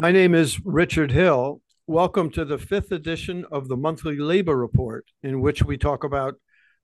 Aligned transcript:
My 0.00 0.12
name 0.12 0.32
is 0.32 0.64
Richard 0.64 1.10
Hill. 1.10 1.60
Welcome 1.88 2.30
to 2.30 2.44
the 2.44 2.56
fifth 2.56 2.92
edition 2.92 3.44
of 3.50 3.66
the 3.66 3.76
monthly 3.76 4.16
labor 4.16 4.56
report, 4.56 5.06
in 5.24 5.40
which 5.40 5.64
we 5.64 5.76
talk 5.76 6.04
about 6.04 6.36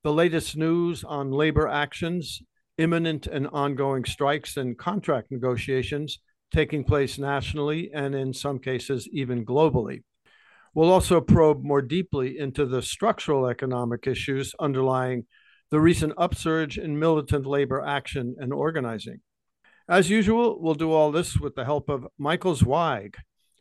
the 0.02 0.12
latest 0.12 0.56
news 0.56 1.04
on 1.04 1.30
labor 1.30 1.68
actions, 1.68 2.42
imminent 2.76 3.28
and 3.28 3.46
ongoing 3.52 4.04
strikes 4.04 4.56
and 4.56 4.76
contract 4.76 5.30
negotiations 5.30 6.18
taking 6.52 6.82
place 6.82 7.16
nationally 7.16 7.88
and 7.94 8.16
in 8.16 8.32
some 8.32 8.58
cases 8.58 9.08
even 9.12 9.46
globally. 9.46 10.02
We'll 10.74 10.90
also 10.90 11.20
probe 11.20 11.62
more 11.62 11.82
deeply 11.82 12.36
into 12.36 12.66
the 12.66 12.82
structural 12.82 13.46
economic 13.46 14.08
issues 14.08 14.56
underlying 14.58 15.26
the 15.70 15.80
recent 15.80 16.14
upsurge 16.18 16.78
in 16.78 16.98
militant 16.98 17.46
labor 17.46 17.80
action 17.80 18.34
and 18.40 18.52
organizing. 18.52 19.20
As 19.88 20.08
usual, 20.08 20.62
we'll 20.62 20.74
do 20.74 20.92
all 20.92 21.12
this 21.12 21.36
with 21.36 21.56
the 21.56 21.66
help 21.66 21.90
of 21.90 22.06
Michael 22.16 22.54
Zweig, 22.54 23.18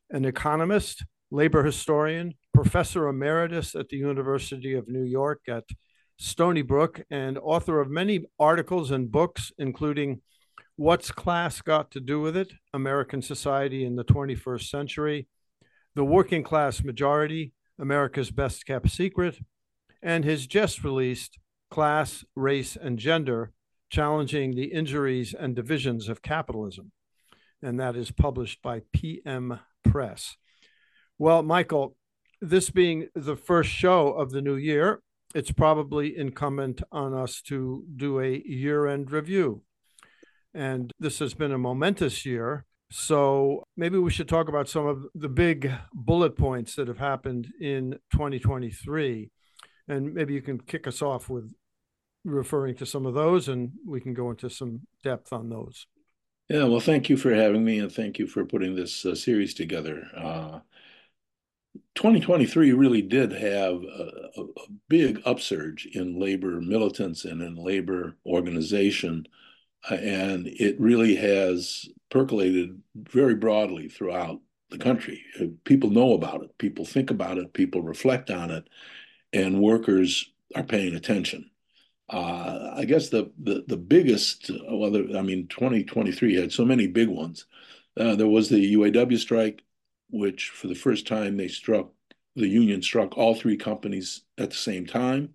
an 0.09 0.23
economist, 0.23 1.03
labor 1.31 1.65
historian, 1.65 2.35
professor 2.53 3.09
emeritus 3.09 3.75
at 3.75 3.89
the 3.89 3.97
University 3.97 4.73
of 4.73 4.87
New 4.87 5.03
York 5.03 5.41
at 5.49 5.65
Stony 6.17 6.61
Brook, 6.61 7.01
and 7.11 7.37
author 7.37 7.81
of 7.81 7.89
many 7.89 8.23
articles 8.39 8.89
and 8.89 9.11
books, 9.11 9.51
including 9.57 10.21
What's 10.77 11.11
Class 11.11 11.61
Got 11.61 11.91
to 11.91 11.99
Do 11.99 12.21
with 12.21 12.37
It? 12.37 12.53
American 12.73 13.21
Society 13.21 13.83
in 13.83 13.97
the 13.97 14.05
21st 14.05 14.69
Century, 14.69 15.27
The 15.93 16.05
Working 16.05 16.43
Class 16.43 16.85
Majority, 16.85 17.51
America's 17.77 18.31
Best 18.31 18.65
Kept 18.65 18.89
Secret, 18.89 19.39
and 20.01 20.23
his 20.23 20.47
just 20.47 20.85
released 20.85 21.37
Class, 21.69 22.23
Race, 22.33 22.77
and 22.77 22.97
Gender 22.97 23.51
challenging 23.93 24.55
the 24.55 24.73
injuries 24.73 25.35
and 25.35 25.55
divisions 25.55 26.09
of 26.09 26.23
capitalism. 26.23 26.91
And 27.61 27.79
that 27.79 27.95
is 27.95 28.09
published 28.09 28.59
by 28.63 28.81
PM 28.91 29.59
Press. 29.83 30.35
Well, 31.19 31.43
Michael, 31.43 31.95
this 32.41 32.71
being 32.71 33.09
the 33.13 33.35
first 33.35 33.69
show 33.69 34.07
of 34.13 34.31
the 34.31 34.41
new 34.41 34.55
year, 34.55 35.03
it's 35.35 35.51
probably 35.51 36.17
incumbent 36.17 36.81
on 36.91 37.13
us 37.13 37.39
to 37.43 37.85
do 37.95 38.19
a 38.19 38.41
year 38.43 38.87
end 38.87 39.11
review. 39.11 39.61
And 40.55 40.91
this 40.99 41.19
has 41.19 41.35
been 41.35 41.51
a 41.51 41.59
momentous 41.59 42.25
year. 42.25 42.65
So 42.89 43.63
maybe 43.77 43.99
we 43.99 44.09
should 44.09 44.27
talk 44.27 44.49
about 44.49 44.69
some 44.69 44.87
of 44.87 45.05
the 45.13 45.29
big 45.29 45.71
bullet 45.93 46.35
points 46.35 46.75
that 46.75 46.87
have 46.87 46.97
happened 46.97 47.47
in 47.61 47.99
2023. 48.11 49.29
And 49.87 50.15
maybe 50.15 50.33
you 50.33 50.41
can 50.41 50.59
kick 50.59 50.87
us 50.87 51.03
off 51.03 51.29
with 51.29 51.53
referring 52.23 52.75
to 52.75 52.85
some 52.85 53.05
of 53.05 53.13
those, 53.13 53.47
and 53.47 53.71
we 53.85 53.99
can 53.99 54.13
go 54.13 54.29
into 54.29 54.49
some 54.49 54.81
depth 55.03 55.33
on 55.33 55.49
those. 55.49 55.87
Yeah, 56.49 56.65
well, 56.65 56.79
thank 56.79 57.09
you 57.09 57.17
for 57.17 57.33
having 57.33 57.63
me, 57.63 57.79
and 57.79 57.91
thank 57.91 58.19
you 58.19 58.27
for 58.27 58.45
putting 58.45 58.75
this 58.75 59.05
uh, 59.05 59.15
series 59.15 59.53
together. 59.53 60.07
Uh, 60.15 60.59
2023 61.95 62.71
really 62.73 63.01
did 63.01 63.31
have 63.31 63.81
a, 63.83 64.29
a, 64.37 64.43
big 64.89 65.21
upsurge 65.25 65.87
in 65.93 66.19
labor 66.19 66.59
militants 66.61 67.25
and 67.25 67.41
in 67.41 67.55
labor 67.55 68.15
organization, 68.25 69.25
uh, 69.89 69.95
and 69.95 70.47
it 70.47 70.79
really 70.79 71.15
has 71.15 71.87
percolated 72.11 72.79
very 72.95 73.35
broadly 73.35 73.87
throughout 73.87 74.39
the 74.69 74.77
country. 74.77 75.23
Uh, 75.39 75.45
people 75.63 75.89
know 75.89 76.13
about 76.13 76.43
it, 76.43 76.57
people 76.57 76.85
think 76.85 77.09
about 77.09 77.37
it, 77.37 77.53
people 77.53 77.81
reflect 77.81 78.29
on 78.29 78.51
it, 78.51 78.67
and 79.31 79.61
workers 79.61 80.31
are 80.55 80.63
paying 80.63 80.95
attention. 80.95 81.49
Uh, 82.13 82.75
I 82.77 82.85
guess 82.85 83.09
the 83.09 83.31
the, 83.39 83.65
the 83.67 83.77
biggest, 83.77 84.51
well, 84.69 84.95
I 85.17 85.21
mean, 85.23 85.47
2023 85.47 86.35
had 86.35 86.51
so 86.53 86.63
many 86.63 86.85
big 86.85 87.09
ones. 87.09 87.47
Uh, 87.97 88.15
there 88.15 88.27
was 88.27 88.49
the 88.49 88.75
UAW 88.75 89.17
strike, 89.17 89.63
which 90.11 90.49
for 90.49 90.67
the 90.67 90.75
first 90.75 91.07
time 91.07 91.37
they 91.37 91.47
struck, 91.47 91.89
the 92.35 92.47
union 92.47 92.83
struck 92.83 93.17
all 93.17 93.33
three 93.33 93.57
companies 93.57 94.21
at 94.37 94.51
the 94.51 94.55
same 94.55 94.85
time. 94.85 95.33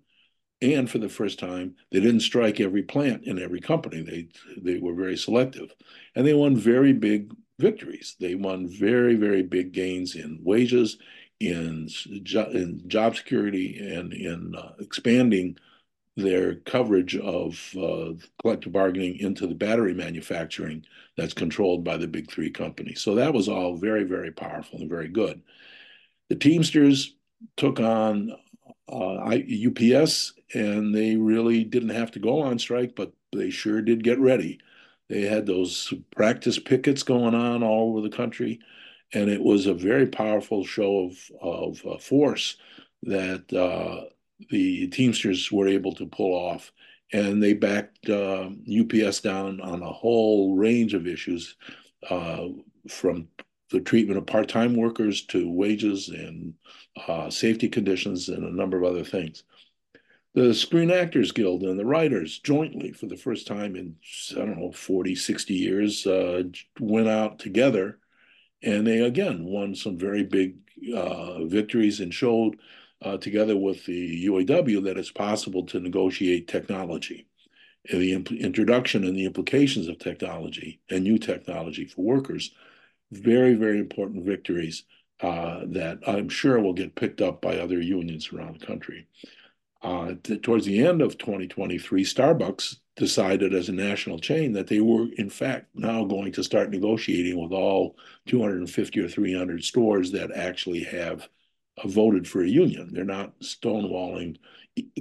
And 0.61 0.89
for 0.89 0.99
the 0.99 1.09
first 1.09 1.39
time, 1.39 1.75
they 1.91 1.99
didn't 2.01 2.21
strike 2.21 2.59
every 2.61 2.83
plant 2.83 3.25
in 3.25 3.39
every 3.39 3.61
company. 3.61 4.01
They 4.01 4.29
they 4.61 4.79
were 4.79 4.95
very 4.95 5.17
selective, 5.17 5.75
and 6.15 6.25
they 6.27 6.33
won 6.33 6.57
very 6.57 6.93
big 6.93 7.33
victories. 7.59 8.15
They 8.19 8.35
won 8.35 8.69
very 8.69 9.15
very 9.15 9.43
big 9.43 9.73
gains 9.73 10.15
in 10.15 10.39
wages, 10.43 10.97
in 11.41 11.89
jo- 12.23 12.51
in 12.51 12.83
job 12.87 13.17
security, 13.17 13.79
and 13.79 14.13
in 14.13 14.55
uh, 14.55 14.73
expanding 14.79 15.57
their 16.19 16.55
coverage 16.55 17.15
of 17.17 17.73
uh, 17.77 18.13
collective 18.41 18.71
bargaining 18.71 19.17
into 19.19 19.47
the 19.47 19.55
battery 19.55 19.93
manufacturing 19.93 20.85
that's 21.17 21.33
controlled 21.33 21.83
by 21.83 21.97
the 21.97 22.07
big 22.07 22.29
three 22.29 22.49
companies. 22.49 23.01
So 23.01 23.15
that 23.15 23.33
was 23.33 23.49
all 23.49 23.75
very, 23.75 24.03
very 24.03 24.31
powerful 24.31 24.79
and 24.79 24.89
very 24.89 25.07
good. 25.07 25.41
The 26.29 26.35
Teamsters 26.35 27.15
took 27.57 27.79
on 27.79 28.31
uh, 28.91 29.37
UPS 29.67 30.33
and 30.53 30.93
they 30.93 31.15
really 31.15 31.63
didn't 31.63 31.89
have 31.89 32.11
to 32.11 32.19
go 32.19 32.41
on 32.41 32.59
strike, 32.59 32.95
but 32.95 33.13
they 33.31 33.49
sure 33.49 33.81
did 33.81 34.03
get 34.03 34.19
ready. 34.19 34.59
They 35.09 35.21
had 35.21 35.45
those 35.45 35.93
practice 36.15 36.59
pickets 36.59 37.03
going 37.03 37.35
on 37.35 37.63
all 37.63 37.89
over 37.89 38.01
the 38.01 38.15
country, 38.15 38.59
and 39.13 39.29
it 39.29 39.41
was 39.41 39.65
a 39.65 39.73
very 39.73 40.05
powerful 40.05 40.63
show 40.63 41.05
of, 41.05 41.31
of 41.41 41.85
uh, 41.85 41.97
force 41.97 42.57
that 43.03 43.51
uh, 43.53 44.09
the 44.49 44.87
Teamsters 44.87 45.51
were 45.51 45.67
able 45.67 45.93
to 45.95 46.05
pull 46.05 46.33
off. 46.33 46.71
And 47.11 47.41
they 47.41 47.53
backed 47.53 48.07
uh, 48.07 48.49
UPS 48.69 49.21
down 49.21 49.61
on 49.61 49.81
a 49.81 49.91
whole 49.91 50.55
range 50.55 50.93
of 50.93 51.07
issues, 51.07 51.55
uh, 52.09 52.47
from 52.87 53.27
the 53.71 53.79
treatment 53.79 54.17
of 54.17 54.25
part-time 54.25 54.75
workers 54.75 55.23
to 55.23 55.49
wages 55.51 56.09
and 56.09 56.53
uh, 57.07 57.29
safety 57.29 57.67
conditions 57.67 58.29
and 58.29 58.43
a 58.43 58.55
number 58.55 58.77
of 58.77 58.83
other 58.83 59.03
things. 59.03 59.43
The 60.35 60.53
Screen 60.53 60.91
Actors 60.91 61.31
Guild 61.31 61.63
and 61.63 61.77
the 61.77 61.85
writers 61.85 62.39
jointly, 62.39 62.91
for 62.91 63.07
the 63.07 63.17
first 63.17 63.47
time 63.47 63.75
in, 63.75 63.95
I 64.31 64.39
don't 64.39 64.59
know, 64.59 64.71
40, 64.71 65.15
60 65.15 65.53
years, 65.53 66.05
uh, 66.05 66.43
went 66.79 67.07
out 67.07 67.39
together 67.39 67.99
and 68.61 68.85
they 68.85 68.99
again 68.99 69.45
won 69.45 69.73
some 69.73 69.97
very 69.97 70.23
big 70.23 70.55
uh, 70.95 71.45
victories 71.45 71.99
and 71.99 72.13
showed 72.13 72.57
uh, 73.01 73.17
together 73.17 73.55
with 73.57 73.85
the 73.85 74.25
UAW 74.25 74.83
that 74.83 74.97
it's 74.97 75.11
possible 75.11 75.65
to 75.67 75.79
negotiate 75.79 76.47
technology 76.47 77.27
the 77.85 78.13
imp- 78.13 78.31
introduction 78.31 79.03
and 79.03 79.15
the 79.15 79.25
implications 79.25 79.87
of 79.87 79.97
technology 79.97 80.81
and 80.89 81.03
new 81.03 81.17
technology 81.17 81.85
for 81.85 82.01
workers. 82.01 82.51
Very, 83.11 83.55
very 83.55 83.79
important 83.79 84.25
victories 84.25 84.83
uh, 85.21 85.61
that 85.67 85.99
I'm 86.07 86.29
sure 86.29 86.59
will 86.59 86.73
get 86.73 86.95
picked 86.95 87.21
up 87.21 87.41
by 87.41 87.57
other 87.57 87.81
unions 87.81 88.31
around 88.31 88.59
the 88.59 88.65
country. 88.65 89.07
Uh, 89.81 90.13
towards 90.43 90.65
the 90.65 90.85
end 90.85 91.01
of 91.01 91.17
2023, 91.17 92.03
Starbucks 92.03 92.77
decided 92.95 93.53
as 93.53 93.69
a 93.69 93.73
national 93.73 94.19
chain 94.19 94.51
that 94.53 94.67
they 94.67 94.81
were, 94.81 95.07
in 95.17 95.29
fact, 95.29 95.67
now 95.73 96.03
going 96.03 96.33
to 96.33 96.43
start 96.43 96.69
negotiating 96.69 97.41
with 97.41 97.53
all 97.53 97.95
250 98.27 98.99
or 98.99 99.07
300 99.07 99.63
stores 99.63 100.11
that 100.11 100.31
actually 100.35 100.83
have 100.83 101.29
voted 101.85 102.27
for 102.27 102.41
a 102.41 102.47
union. 102.47 102.89
They're 102.93 103.05
not 103.05 103.39
stonewalling 103.39 104.37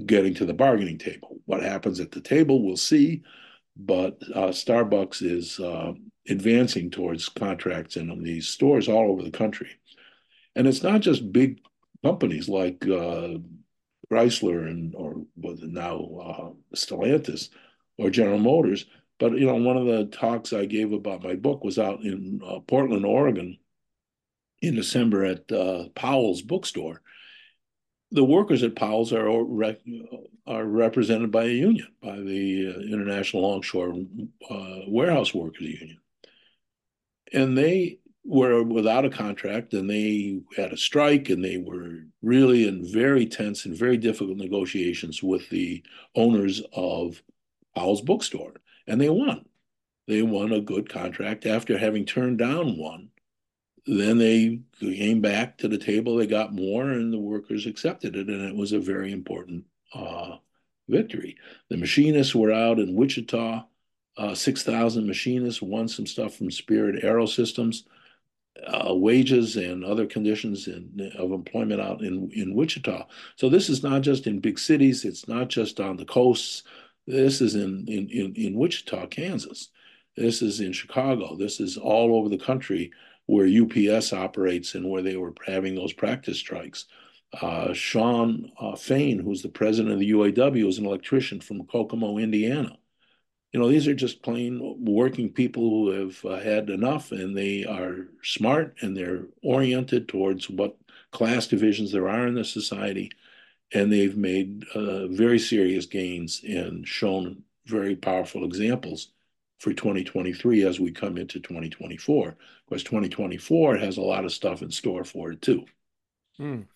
getting 0.07 0.35
to 0.35 0.45
the 0.45 0.55
bargaining 0.55 0.99
table. 0.99 1.41
What 1.45 1.63
happens 1.63 2.01
at 2.01 2.11
the 2.11 2.21
table, 2.21 2.65
we'll 2.65 2.77
see. 2.77 3.23
But 3.77 4.19
uh, 4.35 4.49
Starbucks 4.49 5.23
is 5.23 5.61
uh, 5.61 5.93
advancing 6.29 6.91
towards 6.91 7.29
contracts 7.29 7.97
in 7.97 8.23
these 8.23 8.49
stores 8.49 8.89
all 8.89 9.11
over 9.11 9.23
the 9.23 9.31
country. 9.31 9.71
And 10.57 10.67
it's 10.67 10.83
not 10.83 11.01
just 11.01 11.33
big 11.33 11.61
companies 12.05 12.49
like 12.49 12.85
uh, 12.87 13.35
Chrysler 14.11 14.67
and 14.67 14.95
or 14.97 15.25
now 15.37 15.97
uh, 16.21 16.77
Stellantis 16.77 17.51
or 17.99 18.11
General 18.11 18.39
Motors. 18.39 18.87
But 19.19 19.33
you 19.33 19.47
know, 19.47 19.57
one 19.57 19.77
of 19.77 19.87
the 19.87 20.07
talks 20.07 20.53
I 20.53 20.65
gave 20.65 20.93
about 20.93 21.25
my 21.25 21.35
book 21.35 21.65
was 21.65 21.79
out 21.79 22.03
in 22.03 22.41
uh, 22.45 22.61
Portland, 22.61 23.05
Oregon, 23.05 23.59
in 24.61 24.75
December 24.75 25.25
at 25.25 25.51
uh, 25.53 25.85
Powell's 25.95 26.43
bookstore. 26.43 27.03
The 28.11 28.25
workers 28.25 28.63
at 28.63 28.77
Powell's 28.77 29.13
are 29.13 29.29
are 30.47 30.65
represented 30.65 31.31
by 31.31 31.45
a 31.45 31.49
union, 31.49 31.89
by 32.03 32.17
the 32.17 32.75
uh, 32.75 32.81
International 32.81 33.43
Longshore 33.43 33.95
uh, 34.51 34.79
Warehouse 34.89 35.35
Workers 35.35 35.61
Union, 35.61 35.99
and 37.33 37.57
they 37.57 37.99
were 38.25 38.63
without 38.63 39.05
a 39.05 39.11
contract, 39.11 39.75
and 39.75 39.89
they 39.89 40.41
had 40.57 40.73
a 40.73 40.77
strike, 40.77 41.29
and 41.29 41.45
they 41.45 41.59
were 41.59 42.05
really 42.23 42.67
in 42.67 42.91
very 42.91 43.27
tense 43.27 43.67
and 43.67 43.77
very 43.77 43.99
difficult 43.99 44.39
negotiations 44.39 45.23
with 45.23 45.49
the 45.51 45.83
owners 46.15 46.63
of 46.73 47.23
Powell's 47.75 48.03
bookstore, 48.03 48.55
and 48.87 48.99
they 49.01 49.11
won. 49.11 49.45
They 50.07 50.23
won 50.23 50.53
a 50.53 50.61
good 50.63 50.89
contract 50.89 51.45
after 51.45 51.77
having 51.77 52.07
turned 52.07 52.39
down 52.39 52.79
one 52.79 53.11
then 53.89 54.19
they 54.19 54.61
came 54.81 55.21
back 55.21 55.59
to 55.59 55.69
the 55.69 55.79
table, 55.79 56.17
they 56.17 56.27
got 56.27 56.55
more, 56.55 56.91
and 56.91 57.13
the 57.13 57.19
workers 57.19 57.67
accepted 57.67 58.17
it. 58.17 58.29
And 58.29 58.43
it 58.49 58.55
was 58.57 58.73
a 58.73 58.81
very 58.81 59.13
important 59.13 59.65
uh, 59.95 60.37
victory. 60.89 61.37
The 61.71 61.77
machinists 61.79 62.35
were 62.35 62.53
out 62.53 62.79
in 62.79 62.95
Wichita, 62.95 63.65
uh, 64.19 64.35
6,000 64.35 65.07
machinists 65.07 65.63
won 65.63 65.89
some 65.89 66.07
stuff 66.07 66.35
from 66.37 66.51
Spirit 66.51 67.03
Aerosystems. 67.05 67.85
uh, 68.67 68.95
wages 68.95 69.57
and 69.57 69.85
other 69.85 70.07
conditions 70.07 70.67
in, 70.67 71.13
of 71.17 71.33
employment 71.33 71.81
out 71.81 72.03
in, 72.03 72.31
in 72.33 72.55
Wichita. 72.55 73.07
So 73.37 73.49
this 73.49 73.69
is 73.69 73.83
not 73.83 74.03
just 74.03 74.27
in 74.27 74.41
big 74.41 74.59
cities. 74.59 75.05
It's 75.05 75.29
not 75.29 75.49
just 75.49 75.81
on 75.81 75.97
the 75.97 76.05
coasts. 76.05 76.65
This 77.07 77.41
is 77.41 77.55
in, 77.55 77.85
in, 77.89 78.09
in, 78.11 78.35
in 78.35 78.55
Wichita, 78.57 79.07
Kansas. 79.07 79.71
This 80.17 80.43
is 80.43 80.61
in 80.61 80.73
Chicago. 80.73 81.37
This 81.37 81.61
is 81.61 81.77
all 81.77 82.17
over 82.17 82.29
the 82.29 82.39
country 82.39 82.91
where 83.29 83.47
UPS 83.47 84.13
operates 84.13 84.75
and 84.75 84.89
where 84.91 85.03
they 85.03 85.17
were 85.17 85.35
having 85.47 85.75
those 85.75 85.93
practice 85.93 86.39
strikes. 86.39 86.87
Uh, 87.41 87.73
Shawn 87.73 88.51
uh, 88.59 88.75
Fain, 88.75 89.21
who's 89.21 89.43
the 89.43 89.49
president 89.49 89.95
of 89.95 90.01
the 90.01 90.11
UAW, 90.11 90.69
is 90.69 90.79
an 90.79 90.87
electrician 90.87 91.41
from 91.41 91.67
Kokomo, 91.67 92.19
Indiana 92.19 92.77
you 93.53 93.61
know, 93.61 93.69
these 93.69 93.89
are 93.89 93.95
just 93.95 94.23
plain 94.23 94.61
working 94.85 95.33
people 95.33 95.71
who 95.71 95.91
have 95.91 96.25
uh, 96.25 96.39
had 96.41 96.69
enough 96.69 97.13
and 97.13 97.37
they 97.37 97.65
are 97.65 98.09
smart 98.23 98.77
and 98.83 98.97
they're 98.97 99.27
oriented 99.43 100.07
towards 100.09 100.51
what 100.51 100.77
class 101.13 101.47
divisions 101.47 101.91
there 101.91 102.09
are 102.09 102.27
in 102.27 102.35
the 102.35 102.45
society. 102.45 103.11
And 103.73 103.91
they've 103.93 104.17
made 104.17 104.65
uh, 104.75 105.09
very 105.09 105.39
serious 105.39 105.87
gains 105.87 106.43
and 106.47 106.87
shown 106.87 107.43
very 107.67 107.97
powerful 107.97 108.45
examples 108.45 109.09
for 109.59 109.73
2023 109.73 110.65
as 110.65 110.81
we 110.81 110.93
come 110.93 111.19
into 111.19 111.41
2024. 111.41 112.37
because 112.69 112.83
2024 112.85 113.77
has 113.77 113.97
a 113.97 114.03
lot 114.03 114.25
of 114.25 114.33
stuff 114.33 114.63
in 114.63 114.71
store 114.71 115.05
for 115.05 115.33
it 115.33 115.43
too. 115.43 115.65
Mm. 116.41 116.67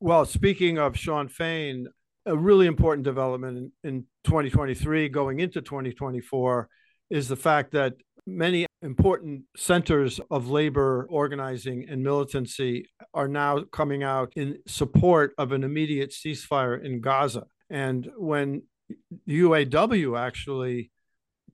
Well, 0.00 0.24
speaking 0.26 0.78
of 0.78 0.96
Shawn 0.96 1.28
Fain, 1.28 1.88
a 2.26 2.36
really 2.36 2.66
important 2.66 3.04
development 3.04 3.72
in, 3.82 3.88
in 3.88 4.04
2023 4.24 5.08
going 5.08 5.40
into 5.40 5.62
2024 5.62 6.68
is 7.10 7.28
the 7.28 7.36
fact 7.36 7.72
that 7.72 7.94
many 8.26 8.66
important 8.82 9.42
centers 9.56 10.20
of 10.30 10.50
labor 10.50 11.06
organizing 11.10 11.86
and 11.88 12.02
militancy 12.02 12.86
are 13.14 13.26
now 13.26 13.64
coming 13.72 14.02
out 14.02 14.32
in 14.36 14.58
support 14.66 15.32
of 15.38 15.52
an 15.52 15.64
immediate 15.64 16.10
ceasefire 16.10 16.84
in 16.84 17.00
Gaza. 17.00 17.44
And 17.70 18.08
when 18.16 18.62
UAW 19.28 20.18
actually 20.18 20.90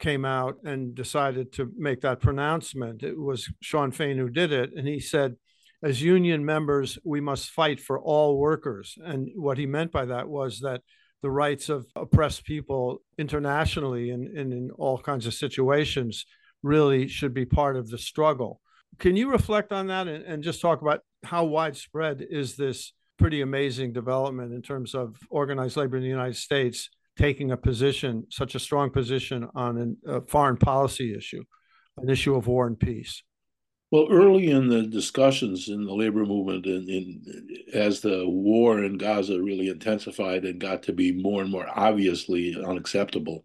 came 0.04 0.26
out 0.26 0.58
and 0.64 0.94
decided 0.94 1.50
to 1.50 1.72
make 1.78 2.02
that 2.02 2.20
pronouncement, 2.20 3.02
it 3.02 3.18
was 3.18 3.50
Shawn 3.62 3.90
Fain 3.90 4.18
who 4.18 4.28
did 4.28 4.52
it. 4.52 4.70
And 4.76 4.86
he 4.86 5.00
said, 5.00 5.36
as 5.82 6.02
union 6.02 6.44
members, 6.44 6.98
we 7.04 7.22
must 7.22 7.48
fight 7.48 7.80
for 7.80 7.98
all 7.98 8.38
workers. 8.38 8.98
And 9.02 9.30
what 9.34 9.56
he 9.56 9.64
meant 9.64 9.92
by 9.92 10.04
that 10.04 10.28
was 10.28 10.60
that 10.60 10.82
the 11.22 11.30
rights 11.30 11.70
of 11.70 11.86
oppressed 11.96 12.44
people 12.44 12.98
internationally 13.16 14.10
and, 14.10 14.36
and 14.36 14.52
in 14.52 14.70
all 14.72 14.98
kinds 14.98 15.26
of 15.26 15.32
situations 15.32 16.26
really 16.62 17.08
should 17.08 17.32
be 17.32 17.46
part 17.46 17.74
of 17.74 17.88
the 17.88 17.96
struggle. 17.96 18.60
Can 18.98 19.16
you 19.16 19.30
reflect 19.30 19.72
on 19.72 19.86
that 19.86 20.06
and, 20.06 20.22
and 20.24 20.42
just 20.42 20.60
talk 20.60 20.82
about 20.82 21.00
how 21.24 21.44
widespread 21.44 22.26
is 22.28 22.56
this 22.56 22.92
pretty 23.18 23.40
amazing 23.40 23.94
development 23.94 24.52
in 24.52 24.60
terms 24.60 24.94
of 24.94 25.16
organized 25.30 25.78
labor 25.78 25.96
in 25.96 26.02
the 26.02 26.08
United 26.20 26.36
States 26.36 26.90
taking 27.16 27.52
a 27.52 27.56
position, 27.56 28.26
such 28.30 28.54
a 28.54 28.60
strong 28.60 28.90
position 28.90 29.48
on 29.54 29.78
an, 29.78 29.96
a 30.06 30.20
foreign 30.22 30.56
policy 30.56 31.14
issue, 31.16 31.44
an 31.96 32.08
issue 32.08 32.34
of 32.34 32.46
war 32.46 32.66
and 32.66 32.78
peace? 32.78 33.22
Well, 33.90 34.08
early 34.10 34.50
in 34.50 34.68
the 34.68 34.82
discussions 34.82 35.68
in 35.68 35.84
the 35.84 35.94
labor 35.94 36.24
movement, 36.24 36.66
and 36.66 36.88
in, 36.88 37.48
as 37.72 38.00
the 38.00 38.28
war 38.28 38.82
in 38.82 38.98
Gaza 38.98 39.40
really 39.40 39.68
intensified 39.68 40.44
and 40.44 40.60
got 40.60 40.82
to 40.84 40.92
be 40.92 41.12
more 41.12 41.42
and 41.42 41.50
more 41.50 41.68
obviously 41.72 42.56
unacceptable, 42.56 43.44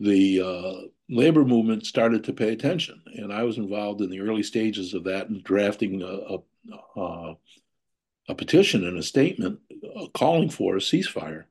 the 0.00 0.40
uh, 0.40 0.88
labor 1.10 1.44
movement 1.44 1.84
started 1.84 2.24
to 2.24 2.32
pay 2.32 2.52
attention, 2.52 3.02
and 3.14 3.32
I 3.32 3.42
was 3.42 3.58
involved 3.58 4.00
in 4.00 4.10
the 4.10 4.20
early 4.20 4.42
stages 4.42 4.94
of 4.94 5.04
that 5.04 5.28
and 5.28 5.44
drafting 5.44 6.00
a, 6.02 6.38
a, 7.00 7.34
a 8.28 8.34
petition 8.34 8.86
and 8.86 8.98
a 8.98 9.02
statement 9.02 9.60
uh, 9.96 10.06
calling 10.14 10.48
for 10.48 10.76
a 10.76 10.80
ceasefire, 10.80 11.44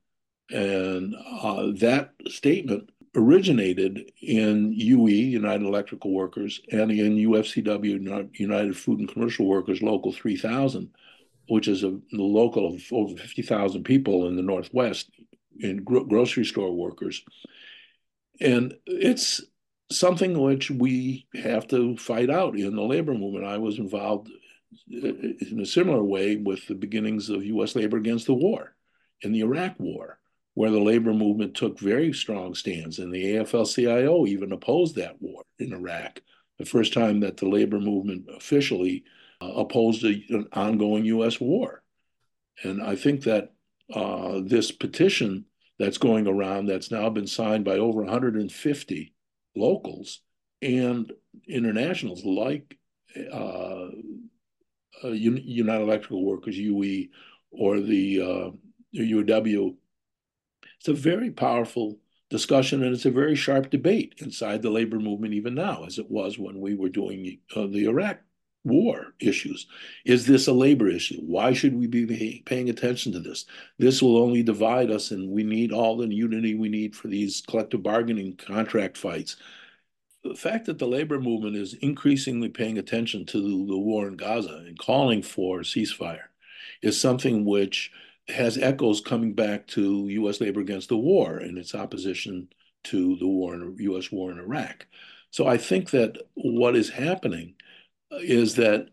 and 0.49 1.15
uh, 1.15 1.67
that 1.77 2.11
statement 2.27 2.89
originated 3.15 4.11
in 4.21 4.73
UE, 4.73 5.09
United 5.09 5.65
Electrical 5.65 6.11
Workers, 6.11 6.61
and 6.71 6.91
in 6.91 7.15
UFCW, 7.15 8.29
United 8.33 8.77
Food 8.77 8.99
and 8.99 9.09
Commercial 9.09 9.45
Workers 9.45 9.81
Local 9.81 10.11
3000, 10.11 10.89
which 11.47 11.67
is 11.67 11.83
a 11.83 11.99
local 12.11 12.73
of 12.73 12.81
over 12.91 13.15
50,000 13.15 13.83
people 13.83 14.27
in 14.27 14.35
the 14.35 14.41
Northwest 14.41 15.11
in 15.59 15.83
gro 15.83 16.03
grocery 16.03 16.45
store 16.45 16.75
workers. 16.75 17.23
And 18.41 18.73
it's 18.87 19.41
something 19.91 20.39
which 20.39 20.71
we 20.71 21.27
have 21.35 21.67
to 21.67 21.95
fight 21.97 22.31
out 22.31 22.57
in 22.57 22.75
the 22.75 22.81
labor 22.81 23.13
movement. 23.13 23.45
I 23.45 23.59
was 23.59 23.77
involved 23.77 24.29
uh, 24.91 25.07
in 25.07 25.59
a 25.61 25.65
similar 25.65 26.03
way 26.03 26.35
with 26.37 26.67
the 26.67 26.75
beginnings 26.75 27.29
of 27.29 27.45
U.S. 27.45 27.75
labor 27.75 27.97
against 27.97 28.25
the 28.25 28.33
war 28.33 28.75
in 29.21 29.31
the 29.31 29.41
Iraq 29.41 29.75
War 29.77 30.17
where 30.55 30.71
the 30.71 30.79
labor 30.79 31.13
movement 31.13 31.55
took 31.55 31.79
very 31.79 32.13
strong 32.13 32.53
stands, 32.53 32.99
and 32.99 33.11
the 33.11 33.35
AFL-CIO 33.35 34.27
even 34.27 34.51
opposed 34.51 34.95
that 34.95 35.21
war 35.21 35.43
in 35.59 35.73
Iraq. 35.73 36.21
The 36.59 36.65
first 36.65 36.93
time 36.93 37.19
that 37.21 37.37
the 37.37 37.47
labor 37.47 37.79
movement 37.79 38.27
officially 38.35 39.03
uh, 39.41 39.47
opposed 39.47 40.03
a, 40.03 40.23
an 40.29 40.47
ongoing 40.53 41.05
U.S. 41.05 41.39
war, 41.39 41.81
and 42.63 42.81
I 42.81 42.95
think 42.95 43.23
that 43.23 43.53
uh, 43.93 44.41
this 44.45 44.71
petition 44.71 45.45
that's 45.79 45.97
going 45.97 46.27
around 46.27 46.67
that's 46.67 46.91
now 46.91 47.09
been 47.09 47.27
signed 47.27 47.65
by 47.65 47.77
over 47.77 48.03
150 48.03 49.13
locals 49.55 50.21
and 50.61 51.11
internationals 51.47 52.23
like 52.23 52.77
uh, 53.31 53.87
uh 55.03 55.09
United 55.09 55.81
Electrical 55.81 56.23
Workers 56.23 56.57
(UE) 56.57 57.07
or 57.51 57.79
the 57.79 58.53
UW 58.95 59.69
uh, 59.69 59.73
it's 60.83 60.89
a 60.89 61.01
very 61.01 61.31
powerful 61.31 61.97
discussion 62.29 62.83
and 62.83 62.93
it's 62.93 63.05
a 63.05 63.11
very 63.11 63.35
sharp 63.35 63.69
debate 63.69 64.15
inside 64.17 64.61
the 64.61 64.69
labor 64.69 64.99
movement 64.99 65.33
even 65.33 65.55
now, 65.55 65.85
as 65.85 65.97
it 65.97 66.11
was 66.11 66.37
when 66.37 66.59
we 66.59 66.75
were 66.75 66.89
doing 66.89 67.39
uh, 67.55 67.67
the 67.67 67.85
Iraq 67.85 68.19
war 68.65 69.13
issues. 69.21 69.65
Is 70.03 70.27
this 70.27 70.47
a 70.47 70.51
labor 70.51 70.89
issue? 70.89 71.21
Why 71.21 71.53
should 71.53 71.73
we 71.73 71.87
be 71.87 72.43
paying 72.45 72.69
attention 72.69 73.13
to 73.13 73.21
this? 73.21 73.45
This 73.79 74.01
will 74.01 74.17
only 74.17 74.43
divide 74.43 74.91
us, 74.91 75.11
and 75.11 75.29
we 75.29 75.43
need 75.43 75.71
all 75.71 75.95
the 75.95 76.13
unity 76.13 76.53
we 76.53 76.67
need 76.67 76.97
for 76.97 77.07
these 77.07 77.41
collective 77.47 77.81
bargaining 77.81 78.35
contract 78.35 78.97
fights. 78.97 79.37
The 80.25 80.35
fact 80.35 80.65
that 80.65 80.79
the 80.79 80.87
labor 80.87 81.19
movement 81.21 81.55
is 81.55 81.75
increasingly 81.75 82.49
paying 82.49 82.77
attention 82.77 83.25
to 83.27 83.65
the 83.67 83.77
war 83.77 84.05
in 84.09 84.17
Gaza 84.17 84.65
and 84.67 84.77
calling 84.77 85.21
for 85.21 85.59
ceasefire 85.59 86.25
is 86.81 86.99
something 86.99 87.45
which 87.45 87.89
has 88.27 88.57
echoes 88.57 89.01
coming 89.01 89.33
back 89.33 89.67
to 89.67 90.07
U.S. 90.07 90.39
labor 90.39 90.61
against 90.61 90.89
the 90.89 90.97
war 90.97 91.37
and 91.37 91.57
its 91.57 91.75
opposition 91.75 92.47
to 92.85 93.17
the 93.17 93.27
war 93.27 93.53
in 93.53 93.75
U.S. 93.79 94.11
war 94.11 94.31
in 94.31 94.39
Iraq. 94.39 94.87
So 95.31 95.47
I 95.47 95.57
think 95.57 95.91
that 95.91 96.17
what 96.35 96.75
is 96.75 96.89
happening 96.89 97.55
uh, 98.11 98.17
is 98.17 98.55
that 98.55 98.89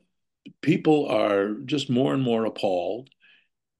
people 0.62 1.06
are 1.06 1.54
just 1.64 1.90
more 1.90 2.14
and 2.14 2.22
more 2.22 2.44
appalled 2.44 3.10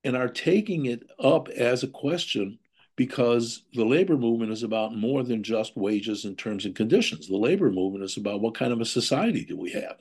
and 0.04 0.16
are 0.16 0.28
taking 0.28 0.87
it 0.87 1.02
up 1.19 1.49
as 1.49 1.83
a 1.83 1.88
question 1.88 2.59
because 2.97 3.62
the 3.73 3.85
labor 3.85 4.16
movement 4.16 4.52
is 4.52 4.62
about 4.62 4.95
more 4.95 5.23
than 5.23 5.42
just 5.42 5.76
wages 5.76 6.26
and 6.26 6.37
terms 6.37 6.66
and 6.66 6.76
conditions. 6.76 7.28
The 7.28 7.37
labor 7.37 7.71
movement 7.71 8.04
is 8.04 8.16
about 8.16 8.40
what 8.40 8.54
kind 8.54 8.73
of 8.73 8.80
a 8.80 8.87
society 8.87 9.45
do 9.45 9.57
we 9.57 9.71
have? 9.73 9.97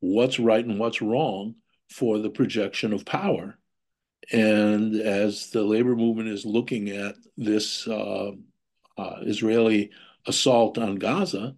What's 0.00 0.38
right 0.38 0.64
and 0.64 0.78
what's 0.78 1.02
wrong 1.02 1.56
for 1.90 2.18
the 2.18 2.30
projection 2.30 2.92
of 2.92 3.04
power 3.04 3.58
and 4.30 4.94
as 4.94 5.50
the 5.50 5.62
labor 5.62 5.96
movement 5.96 6.28
is 6.28 6.44
looking 6.44 6.90
at 6.90 7.16
this 7.36 7.88
uh, 7.88 8.32
uh, 8.96 9.16
Israeli 9.22 9.90
assault 10.26 10.78
on 10.78 10.96
Gaza, 10.96 11.56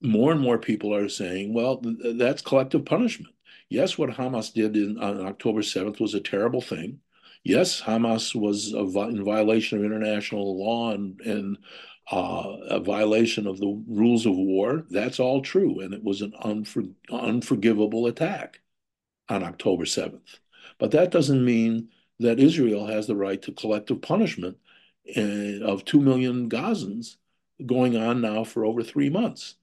more 0.00 0.32
and 0.32 0.40
more 0.40 0.58
people 0.58 0.94
are 0.94 1.08
saying, 1.08 1.52
well, 1.52 1.78
th 1.78 2.16
that's 2.18 2.42
collective 2.42 2.84
punishment. 2.84 3.34
Yes, 3.68 3.98
what 3.98 4.10
Hamas 4.10 4.52
did 4.52 4.76
in, 4.76 4.98
on 4.98 5.26
October 5.26 5.60
7th 5.62 6.00
was 6.00 6.14
a 6.14 6.20
terrible 6.20 6.60
thing. 6.60 7.00
Yes, 7.42 7.80
Hamas 7.80 8.34
was 8.34 8.72
in 8.72 9.24
violation 9.24 9.78
of 9.78 9.84
international 9.84 10.58
law 10.58 10.92
and, 10.92 11.20
and 11.20 11.58
uh, 12.10 12.56
a 12.70 12.80
violation 12.80 13.46
of 13.46 13.58
the 13.58 13.82
rules 13.86 14.26
of 14.26 14.34
war. 14.36 14.84
That's 14.90 15.20
all 15.20 15.42
true. 15.42 15.80
And 15.80 15.94
it 15.94 16.02
was 16.02 16.22
an 16.22 16.32
unfor 16.42 16.92
unforgivable 17.10 18.06
attack 18.06 18.60
on 19.28 19.42
October 19.42 19.84
7th. 19.84 20.38
But 20.84 20.90
that 20.90 21.10
doesn't 21.10 21.42
mean 21.42 21.88
that 22.20 22.38
Israel 22.38 22.84
has 22.84 23.06
the 23.06 23.16
right 23.16 23.40
to 23.40 23.52
collective 23.52 24.02
punishment 24.02 24.58
uh, 25.16 25.64
of 25.64 25.86
2 25.86 25.98
million 25.98 26.50
Gazans 26.50 27.16
going 27.64 27.96
on 27.96 28.20
now 28.20 28.44
for 28.44 28.66
over 28.66 28.82
three 28.82 29.08
months. 29.08 29.54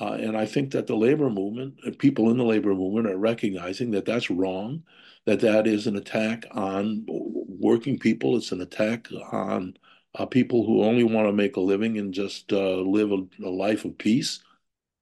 Uh, 0.00 0.12
and 0.12 0.36
I 0.36 0.46
think 0.46 0.70
that 0.70 0.86
the 0.86 0.94
labor 0.94 1.28
movement, 1.30 1.80
uh, 1.84 1.90
people 1.98 2.30
in 2.30 2.36
the 2.36 2.44
labor 2.44 2.76
movement 2.76 3.08
are 3.08 3.18
recognizing 3.18 3.90
that 3.90 4.04
that's 4.04 4.30
wrong, 4.30 4.84
that 5.24 5.40
that 5.40 5.66
is 5.66 5.88
an 5.88 5.96
attack 5.96 6.46
on 6.52 7.06
working 7.08 7.98
people. 7.98 8.36
It's 8.36 8.52
an 8.52 8.60
attack 8.60 9.08
on 9.32 9.76
uh, 10.14 10.26
people 10.26 10.64
who 10.64 10.84
only 10.84 11.02
want 11.02 11.26
to 11.26 11.32
make 11.32 11.56
a 11.56 11.60
living 11.60 11.98
and 11.98 12.14
just 12.14 12.52
uh, 12.52 12.76
live 12.76 13.10
a, 13.10 13.26
a 13.44 13.50
life 13.50 13.84
of 13.84 13.98
peace, 13.98 14.38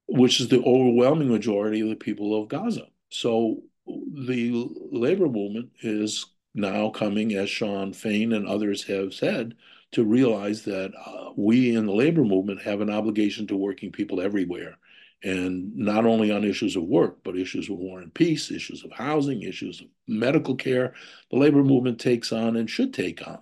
which 0.07 0.41
is 0.41 0.47
the 0.47 0.63
overwhelming 0.63 1.29
majority 1.29 1.81
of 1.81 1.89
the 1.89 1.95
people 1.95 2.41
of 2.41 2.49
Gaza. 2.49 2.87
So 3.09 3.61
the 3.85 4.69
labor 4.91 5.27
movement 5.27 5.69
is 5.81 6.25
now 6.53 6.89
coming, 6.89 7.33
as 7.33 7.49
Shawn 7.49 7.93
Fain 7.93 8.33
and 8.33 8.47
others 8.47 8.83
have 8.83 9.13
said, 9.13 9.55
to 9.91 10.03
realize 10.03 10.63
that 10.63 10.91
uh, 11.05 11.31
we 11.35 11.75
in 11.75 11.85
the 11.85 11.93
labor 11.93 12.23
movement 12.23 12.61
have 12.61 12.81
an 12.81 12.89
obligation 12.89 13.47
to 13.47 13.57
working 13.57 13.91
people 13.91 14.21
everywhere. 14.21 14.77
And 15.23 15.75
not 15.75 16.05
only 16.05 16.31
on 16.31 16.43
issues 16.43 16.75
of 16.75 16.83
work, 16.83 17.19
but 17.23 17.37
issues 17.37 17.69
of 17.69 17.77
war 17.77 17.99
and 17.99 18.13
peace, 18.13 18.49
issues 18.49 18.83
of 18.83 18.91
housing, 18.91 19.43
issues 19.43 19.81
of 19.81 19.87
medical 20.07 20.55
care. 20.55 20.93
The 21.29 21.37
labor 21.37 21.63
movement 21.63 21.99
takes 21.99 22.31
on 22.31 22.55
and 22.55 22.69
should 22.69 22.93
take 22.93 23.27
on 23.27 23.39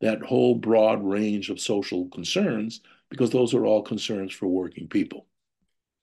that 0.00 0.22
whole 0.22 0.54
broad 0.54 1.02
range 1.04 1.50
of 1.50 1.60
social 1.60 2.08
concerns 2.08 2.80
because 3.10 3.30
those 3.30 3.54
are 3.54 3.66
all 3.66 3.82
concerns 3.82 4.32
for 4.32 4.46
working 4.46 4.88
people. 4.88 5.26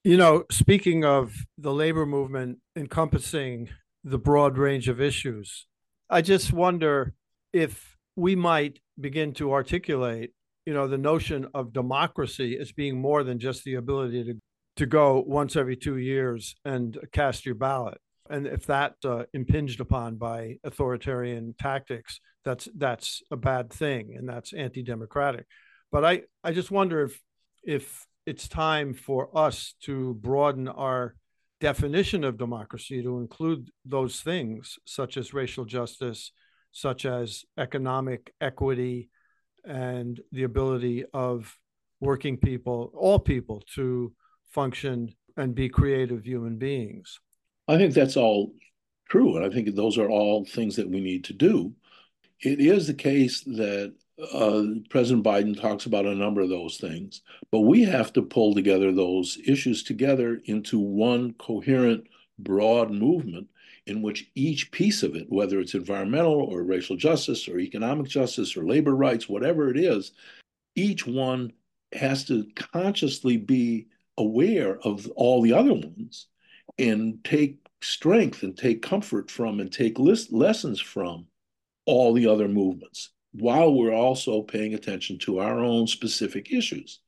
You 0.06 0.18
know, 0.18 0.44
speaking 0.52 1.04
of 1.04 1.34
the 1.58 1.74
labor 1.74 2.06
movement 2.06 2.60
encompassing 2.76 3.70
the 4.04 4.20
broad 4.20 4.56
range 4.56 4.88
of 4.88 5.02
issues, 5.02 5.66
I 6.12 6.22
just 6.22 6.54
wonder 6.54 7.16
if 7.52 7.98
we 8.16 8.36
might 8.36 8.78
begin 9.02 9.34
to 9.34 9.52
articulate, 9.52 10.32
you 10.68 10.76
know, 10.76 10.88
the 10.88 11.00
notion 11.00 11.48
of 11.56 11.74
democracy 11.74 12.56
as 12.62 12.72
being 12.72 13.02
more 13.02 13.24
than 13.24 13.40
just 13.40 13.64
the 13.64 13.74
ability 13.74 14.24
to, 14.26 14.36
to 14.76 14.86
go 14.86 15.24
once 15.26 15.56
every 15.56 15.76
two 15.76 15.98
years 15.98 16.54
and 16.64 17.00
cast 17.12 17.44
your 17.44 17.56
ballot. 17.56 17.98
And 18.30 18.46
if 18.46 18.68
that 18.68 18.98
uh, 19.04 19.24
impinged 19.34 19.80
upon 19.80 20.18
by 20.18 20.58
authoritarian 20.64 21.56
tactics, 21.58 22.20
that's 22.44 22.70
that's 22.78 23.24
a 23.32 23.38
bad 23.38 23.74
thing 23.74 24.14
and 24.16 24.30
that's 24.30 24.54
anti-democratic. 24.54 25.48
But 25.92 26.06
I, 26.06 26.22
I 26.44 26.52
just 26.52 26.70
wonder 26.70 27.06
if 27.06 27.20
if 27.64 28.06
it's 28.26 28.48
time 28.48 28.94
for 28.94 29.30
us 29.38 29.76
to 29.84 30.16
broaden 30.16 30.68
our 30.68 31.16
definition 31.62 32.24
of 32.24 32.38
democracy 32.38 33.02
to 33.02 33.20
include 33.20 33.70
those 33.86 34.22
things 34.22 34.78
such 34.86 35.18
as 35.18 35.34
racial 35.34 35.66
justice, 35.66 36.32
such 36.72 37.06
as 37.06 37.44
economic 37.58 38.34
equity, 38.42 39.10
and 39.64 40.20
the 40.32 40.44
ability 40.44 41.06
of 41.14 41.58
working 42.00 42.38
people, 42.38 42.92
all 42.94 43.20
people, 43.20 43.64
to 43.74 44.14
function 44.52 45.14
and 45.38 45.56
be 45.56 45.70
creative 45.70 46.24
human 46.24 46.58
beings. 46.58 47.20
I 47.68 47.78
think 47.78 47.94
that's 47.94 48.18
all 48.18 48.54
true. 49.10 49.38
And 49.38 49.46
I 49.46 49.50
think 49.50 49.74
those 49.74 49.98
are 49.98 50.10
all 50.10 50.46
things 50.46 50.76
that 50.76 50.90
we 50.90 51.02
need 51.02 51.24
to 51.26 51.34
do. 51.34 51.74
It 52.42 52.60
is 52.60 52.88
the 52.88 52.94
case 52.94 53.42
that 53.42 53.96
uh, 54.20 54.64
President 54.90 55.26
Biden 55.26 55.60
talks 55.60 55.86
about 55.86 56.06
a 56.06 56.16
number 56.16 56.42
of 56.42 56.50
those 56.50 56.78
things, 56.78 57.22
but 57.52 57.62
we 57.62 57.84
have 57.84 58.14
to 58.14 58.22
pull 58.22 58.54
together 58.54 58.92
those 58.92 59.38
issues 59.46 59.84
together 59.84 60.42
into 60.46 60.80
one 60.80 61.34
coherent, 61.34 62.08
broad 62.40 62.92
movement 62.92 63.48
in 63.88 64.02
which 64.02 64.30
each 64.36 64.72
piece 64.72 65.04
of 65.04 65.16
it, 65.16 65.30
whether 65.30 65.60
it's 65.60 65.76
environmental 65.76 66.42
or 66.42 66.64
racial 66.64 66.96
justice 66.96 67.48
or 67.48 67.60
economic 67.60 68.08
justice 68.08 68.58
or 68.58 68.66
labor 68.66 68.96
rights, 68.96 69.30
whatever 69.30 69.70
it 69.70 69.78
is, 69.78 70.12
each 70.76 71.06
one 71.06 71.52
has 71.94 72.26
to 72.26 72.48
consciously 72.56 73.38
be 73.38 73.88
aware 74.18 74.80
of 74.80 75.08
all 75.16 75.42
the 75.42 75.54
other 75.54 75.74
ones 75.74 76.28
and 76.80 77.24
take 77.24 77.58
strength 77.82 78.44
and 78.44 78.58
take 78.58 78.82
comfort 78.82 79.30
from 79.30 79.60
and 79.60 79.72
take 79.72 80.00
lessons 80.00 80.80
from 80.80 81.26
all 81.86 82.14
the 82.14 82.26
other 82.26 82.48
movements 82.48 83.12
while 83.38 83.74
we're 83.74 83.94
also 83.94 84.42
paying 84.42 84.74
attention 84.74 85.18
to 85.20 85.40
our 85.40 85.60
own 85.60 85.88
specific 85.88 86.52
issues. 86.52 87.00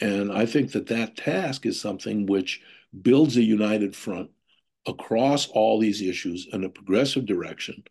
And 0.00 0.32
I 0.32 0.46
think 0.46 0.72
that 0.72 0.86
that 0.88 1.16
task 1.16 1.66
is 1.66 1.80
something 1.80 2.26
which 2.26 2.60
builds 3.02 3.36
a 3.36 3.42
united 3.42 3.96
front 3.96 4.30
across 4.86 5.48
all 5.48 5.80
these 5.80 6.00
issues 6.00 6.46
in 6.52 6.64
a 6.64 6.68
progressive 6.68 7.26
direction. 7.26 7.82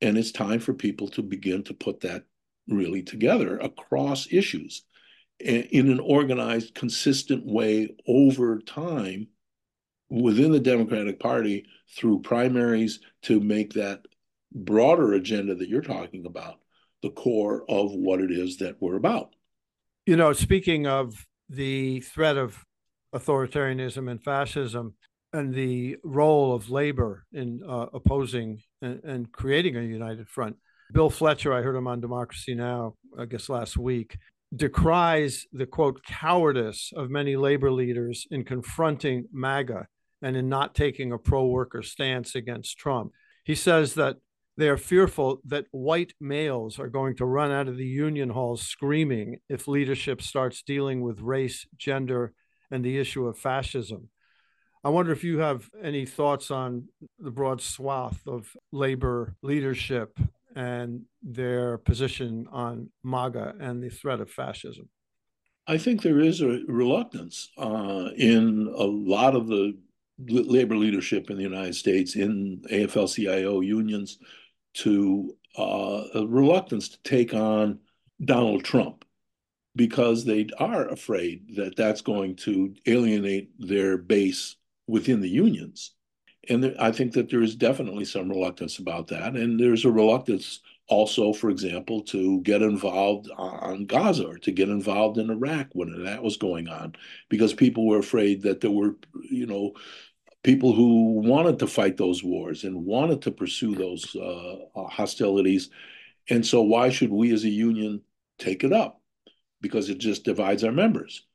And 0.00 0.18
it's 0.18 0.32
time 0.32 0.58
for 0.58 0.74
people 0.74 1.08
to 1.08 1.22
begin 1.22 1.62
to 1.64 1.74
put 1.74 2.00
that 2.00 2.24
really 2.68 3.02
together 3.02 3.58
across 3.58 4.32
issues 4.32 4.82
eh, 5.40 5.62
in 5.70 5.90
an 5.90 6.00
organized, 6.00 6.74
consistent 6.74 7.46
way 7.46 7.94
over 8.08 8.58
time 8.60 9.28
within 10.10 10.50
the 10.50 10.60
Democratic 10.60 11.20
Party 11.20 11.66
through 11.96 12.22
primaries 12.22 13.00
to 13.22 13.40
make 13.40 13.74
that 13.74 14.04
broader 14.52 15.12
agenda 15.12 15.54
that 15.54 15.68
you're 15.68 15.80
talking 15.80 16.26
about 16.26 16.58
the 17.04 17.10
core 17.10 17.66
of 17.68 17.92
what 17.92 18.18
it 18.18 18.30
is 18.30 18.56
that 18.56 18.80
we're 18.80 18.96
about. 18.96 19.36
You 20.06 20.16
know, 20.16 20.32
speaking 20.32 20.86
of 20.86 21.26
the 21.50 22.00
threat 22.00 22.38
of 22.38 22.64
authoritarianism 23.14 24.10
and 24.10 24.22
fascism 24.22 24.94
and 25.34 25.52
the 25.52 25.98
role 26.02 26.54
of 26.54 26.70
labor 26.70 27.26
in 27.30 27.60
uh, 27.68 27.86
opposing 27.92 28.62
and, 28.80 29.04
and, 29.04 29.32
creating 29.32 29.76
a 29.76 29.82
united 29.82 30.28
front, 30.30 30.56
Bill 30.94 31.10
Fletcher, 31.10 31.52
I 31.52 31.60
heard 31.60 31.76
him 31.76 31.86
on 31.86 32.00
Democracy 32.00 32.54
Now, 32.54 32.94
I 33.18 33.26
guess 33.26 33.50
last 33.50 33.76
week, 33.76 34.16
decries 34.56 35.46
the 35.52 35.66
quote 35.66 36.02
cowardice 36.04 36.90
of 36.96 37.10
many 37.10 37.36
labor 37.36 37.70
leaders 37.70 38.26
in 38.30 38.44
confronting 38.44 39.26
MAGA 39.30 39.86
and 40.22 40.38
in 40.38 40.48
not 40.48 40.74
taking 40.74 41.12
a 41.12 41.18
pro 41.18 41.44
worker 41.44 41.82
stance 41.82 42.34
against 42.34 42.78
Trump. 42.78 43.12
He 43.44 43.54
says 43.54 43.92
that 43.94 44.16
they 44.56 44.68
are 44.68 44.76
fearful 44.76 45.40
that 45.44 45.66
white 45.72 46.14
males 46.20 46.78
are 46.78 46.88
going 46.88 47.16
to 47.16 47.24
run 47.24 47.50
out 47.50 47.68
of 47.68 47.76
the 47.76 47.86
union 47.86 48.30
halls 48.30 48.62
screaming 48.62 49.38
if 49.48 49.66
leadership 49.66 50.22
starts 50.22 50.62
dealing 50.62 51.00
with 51.00 51.20
race, 51.20 51.66
gender, 51.76 52.32
and 52.70 52.84
the 52.84 52.98
issue 52.98 53.26
of 53.26 53.38
fascism. 53.38 54.08
I 54.84 54.90
wonder 54.90 55.12
if 55.12 55.24
you 55.24 55.38
have 55.38 55.70
any 55.82 56.06
thoughts 56.06 56.50
on 56.50 56.88
the 57.18 57.30
broad 57.30 57.60
swath 57.60 58.20
of 58.26 58.54
labor 58.70 59.34
leadership 59.42 60.18
and 60.54 61.02
their 61.22 61.78
position 61.78 62.46
on 62.52 62.90
MAGA 63.02 63.54
and 63.58 63.82
the 63.82 63.88
threat 63.88 64.20
of 64.20 64.30
fascism. 64.30 64.88
I 65.66 65.78
think 65.78 66.02
there 66.02 66.20
is 66.20 66.42
a 66.42 66.60
reluctance 66.68 67.50
uh, 67.56 68.10
in 68.16 68.72
a 68.76 68.84
lot 68.84 69.34
of 69.34 69.48
the 69.48 69.76
labor 70.28 70.76
leadership 70.76 71.30
in 71.30 71.38
the 71.38 71.42
United 71.42 71.74
States, 71.74 72.14
in 72.14 72.62
AFL 72.70 73.12
CIO 73.12 73.60
unions, 73.60 74.18
to 74.74 75.36
uh, 75.56 76.04
a 76.14 76.26
reluctance 76.26 76.88
to 76.88 77.02
take 77.02 77.34
on 77.34 77.78
Donald 78.24 78.64
Trump 78.64 79.04
because 79.76 80.24
they 80.24 80.48
are 80.58 80.88
afraid 80.88 81.56
that 81.56 81.76
that's 81.76 82.00
going 82.00 82.36
to 82.36 82.74
alienate 82.86 83.50
their 83.58 83.98
base 83.98 84.56
within 84.86 85.20
the 85.20 85.28
unions. 85.28 85.92
And 86.48 86.76
I 86.78 86.92
think 86.92 87.12
that 87.14 87.30
there 87.30 87.42
is 87.42 87.56
definitely 87.56 88.04
some 88.04 88.28
reluctance 88.28 88.78
about 88.78 89.08
that. 89.08 89.34
And 89.34 89.58
there's 89.58 89.84
a 89.84 89.90
reluctance 89.90 90.60
also, 90.88 91.32
for 91.32 91.48
example, 91.48 92.02
to 92.02 92.42
get 92.42 92.60
involved 92.60 93.30
on 93.36 93.86
Gaza 93.86 94.26
or 94.26 94.38
to 94.38 94.52
get 94.52 94.68
involved 94.68 95.16
in 95.16 95.30
Iraq 95.30 95.68
when 95.72 96.04
that 96.04 96.22
was 96.22 96.36
going 96.36 96.68
on, 96.68 96.94
because 97.30 97.54
people 97.54 97.86
were 97.86 97.98
afraid 97.98 98.42
that 98.42 98.60
there 98.60 98.70
were, 98.70 98.96
you 99.30 99.46
know, 99.46 99.72
people 100.44 100.74
who 100.74 101.22
wanted 101.22 101.58
to 101.58 101.66
fight 101.66 101.96
those 101.96 102.22
wars 102.22 102.62
and 102.62 102.84
wanted 102.84 103.22
to 103.22 103.32
pursue 103.32 103.74
those 103.74 104.14
uh, 104.14 104.56
uh, 104.76 104.86
hostilities. 104.86 105.70
And 106.28 106.46
so, 106.46 106.62
why 106.62 106.90
should 106.90 107.10
we 107.10 107.32
as 107.32 107.42
a 107.44 107.48
union 107.48 108.02
take 108.38 108.62
it 108.62 108.72
up? 108.72 109.00
Because 109.60 109.88
it 109.88 109.98
just 109.98 110.24
divides 110.24 110.62
our 110.62 110.72
members. 110.72 111.26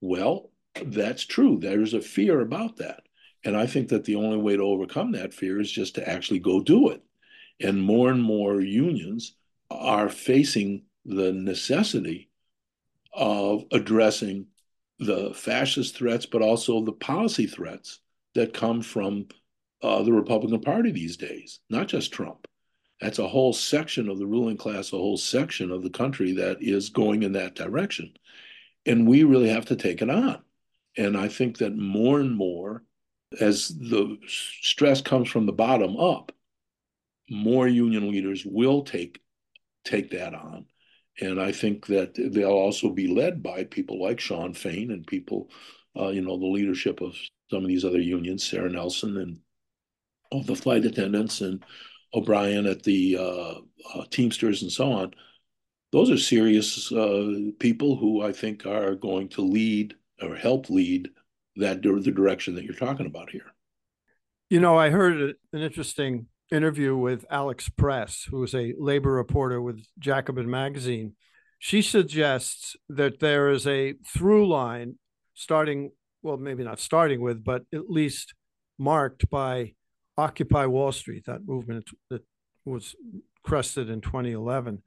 Well, 0.00 0.50
that's 0.82 1.24
true. 1.24 1.58
There's 1.60 1.94
a 1.94 2.00
fear 2.00 2.40
about 2.40 2.76
that. 2.78 3.02
And 3.44 3.56
I 3.56 3.66
think 3.66 3.88
that 3.90 4.04
the 4.04 4.16
only 4.16 4.38
way 4.38 4.56
to 4.56 4.62
overcome 4.62 5.12
that 5.12 5.34
fear 5.34 5.60
is 5.60 5.70
just 5.70 5.94
to 5.96 6.08
actually 6.08 6.40
go 6.40 6.60
do 6.60 6.88
it. 6.90 7.02
And 7.60 7.80
more 7.80 8.10
and 8.10 8.22
more 8.22 8.60
unions 8.60 9.36
are 9.70 10.08
facing 10.08 10.84
the 11.04 11.32
necessity 11.32 12.30
of 13.12 13.64
addressing 13.70 14.46
the 14.98 15.34
fascist 15.34 15.96
threats, 15.96 16.24
but 16.24 16.40
also 16.40 16.80
the 16.82 16.92
policy 16.92 17.46
threats 17.46 18.00
that 18.34 18.54
come 18.54 18.82
from 18.82 19.26
uh, 19.82 20.02
the 20.02 20.12
Republican 20.12 20.60
Party 20.60 20.90
these 20.90 21.16
days, 21.16 21.60
not 21.68 21.88
just 21.88 22.12
Trump. 22.12 22.46
That's 23.00 23.18
a 23.18 23.28
whole 23.28 23.52
section 23.52 24.08
of 24.08 24.18
the 24.18 24.26
ruling 24.26 24.56
class, 24.56 24.92
a 24.92 24.96
whole 24.96 25.16
section 25.16 25.70
of 25.70 25.82
the 25.82 25.90
country 25.90 26.32
that 26.32 26.58
is 26.60 26.88
going 26.88 27.22
in 27.22 27.32
that 27.32 27.54
direction. 27.54 28.14
And 28.86 29.06
we 29.06 29.24
really 29.24 29.48
have 29.48 29.66
to 29.66 29.76
take 29.76 30.00
it 30.00 30.10
on. 30.10 30.42
And 30.96 31.16
I 31.16 31.28
think 31.28 31.58
that 31.58 31.76
more 31.76 32.20
and 32.20 32.34
more, 32.34 32.84
as 33.40 33.68
the 33.68 34.18
stress 34.26 35.00
comes 35.00 35.28
from 35.28 35.46
the 35.46 35.52
bottom 35.52 35.96
up, 35.96 36.32
more 37.28 37.66
union 37.66 38.10
leaders 38.10 38.44
will 38.44 38.82
take 38.82 39.20
take 39.84 40.10
that 40.10 40.34
on. 40.34 40.66
And 41.20 41.40
I 41.40 41.52
think 41.52 41.86
that 41.86 42.14
they'll 42.16 42.50
also 42.50 42.90
be 42.90 43.06
led 43.06 43.42
by 43.42 43.64
people 43.64 44.02
like 44.02 44.18
Shawn 44.18 44.54
Fain 44.54 44.90
and 44.90 45.06
people, 45.06 45.50
uh, 45.98 46.08
you 46.08 46.22
know, 46.22 46.38
the 46.38 46.46
leadership 46.46 47.00
of 47.00 47.16
some 47.50 47.62
of 47.62 47.68
these 47.68 47.84
other 47.84 48.00
unions, 48.00 48.44
Sara 48.44 48.70
Nelson 48.70 49.18
and 49.18 49.38
all 50.30 50.42
the 50.42 50.56
flight 50.56 50.84
attendants 50.84 51.40
and 51.40 51.62
O'Brien 52.14 52.66
at 52.66 52.82
the 52.82 53.16
uh, 53.18 53.54
uh, 53.94 54.04
Teamsters 54.10 54.62
and 54.62 54.72
so 54.72 54.92
on. 54.92 55.14
Those 55.92 56.10
are 56.10 56.18
serious 56.18 56.90
uh, 56.90 57.32
people 57.58 57.96
who 57.96 58.22
I 58.22 58.32
think 58.32 58.66
are 58.66 58.94
going 58.94 59.28
to 59.30 59.42
lead 59.42 59.94
or 60.22 60.34
help 60.34 60.70
lead 60.70 61.10
that 61.56 61.82
the 61.82 62.10
direction 62.10 62.54
that 62.54 62.64
you're 62.64 62.74
talking 62.74 63.06
about 63.06 63.30
here. 63.30 63.52
You 64.50 64.60
know, 64.60 64.76
I 64.76 64.90
heard 64.90 65.36
an 65.52 65.60
interesting 65.60 66.26
interview 66.50 66.96
with 66.96 67.24
Alex 67.30 67.68
Press, 67.68 68.26
who 68.30 68.42
is 68.42 68.54
a 68.54 68.74
labor 68.78 69.12
reporter 69.12 69.60
with 69.60 69.84
Jacobin 69.98 70.50
Magazine. 70.50 71.14
She 71.58 71.80
suggests 71.80 72.76
that 72.88 73.20
there 73.20 73.50
is 73.50 73.66
a 73.66 73.94
through 74.06 74.48
line 74.48 74.98
starting, 75.34 75.92
well, 76.24 76.38
maybe 76.38 76.64
not 76.64 76.80
starting 76.80 77.20
with, 77.20 77.44
but 77.44 77.62
at 77.72 77.90
least 77.90 78.34
marked 78.78 79.28
by 79.30 79.74
Occupy 80.16 80.66
Wall 80.66 80.90
Street, 80.90 81.26
that 81.26 81.46
movement 81.46 81.90
that 82.10 82.22
was 82.64 82.96
crested 83.44 83.90
in 83.90 84.00
2011 84.00 84.82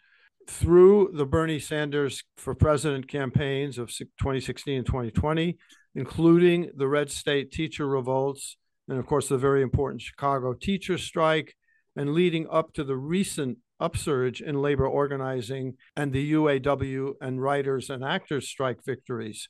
through 0.50 1.12
the 1.13 1.25
Bernie 1.25 1.60
Sanders 1.60 2.24
for 2.38 2.56
president 2.56 3.08
campaigns 3.08 3.77
of 3.77 3.89
2016 3.89 4.79
and 4.79 4.86
2020, 4.86 5.58
including 5.94 6.72
the 6.75 6.88
red 6.88 7.12
state 7.12 7.51
teacher 7.51 7.88
revolts, 7.88 8.58
and 8.89 8.98
of 8.98 9.06
course, 9.06 9.29
the 9.29 9.38
very 9.38 9.62
important 9.62 10.01
Chicago 10.01 10.53
teacher 10.53 10.98
strike, 10.98 11.56
and 11.96 12.13
leading 12.13 12.48
up 12.50 12.74
to 12.74 12.84
the 12.84 12.96
recent 12.96 13.58
upsurge 13.79 14.41
in 14.41 14.62
labor 14.62 14.88
organizing 14.88 15.75
and 15.96 16.13
the 16.13 16.34
UAW 16.34 17.13
and 17.22 17.41
writers 17.41 17.89
and 17.89 18.03
actors 18.03 18.48
strike 18.48 18.84
victories. 18.84 19.50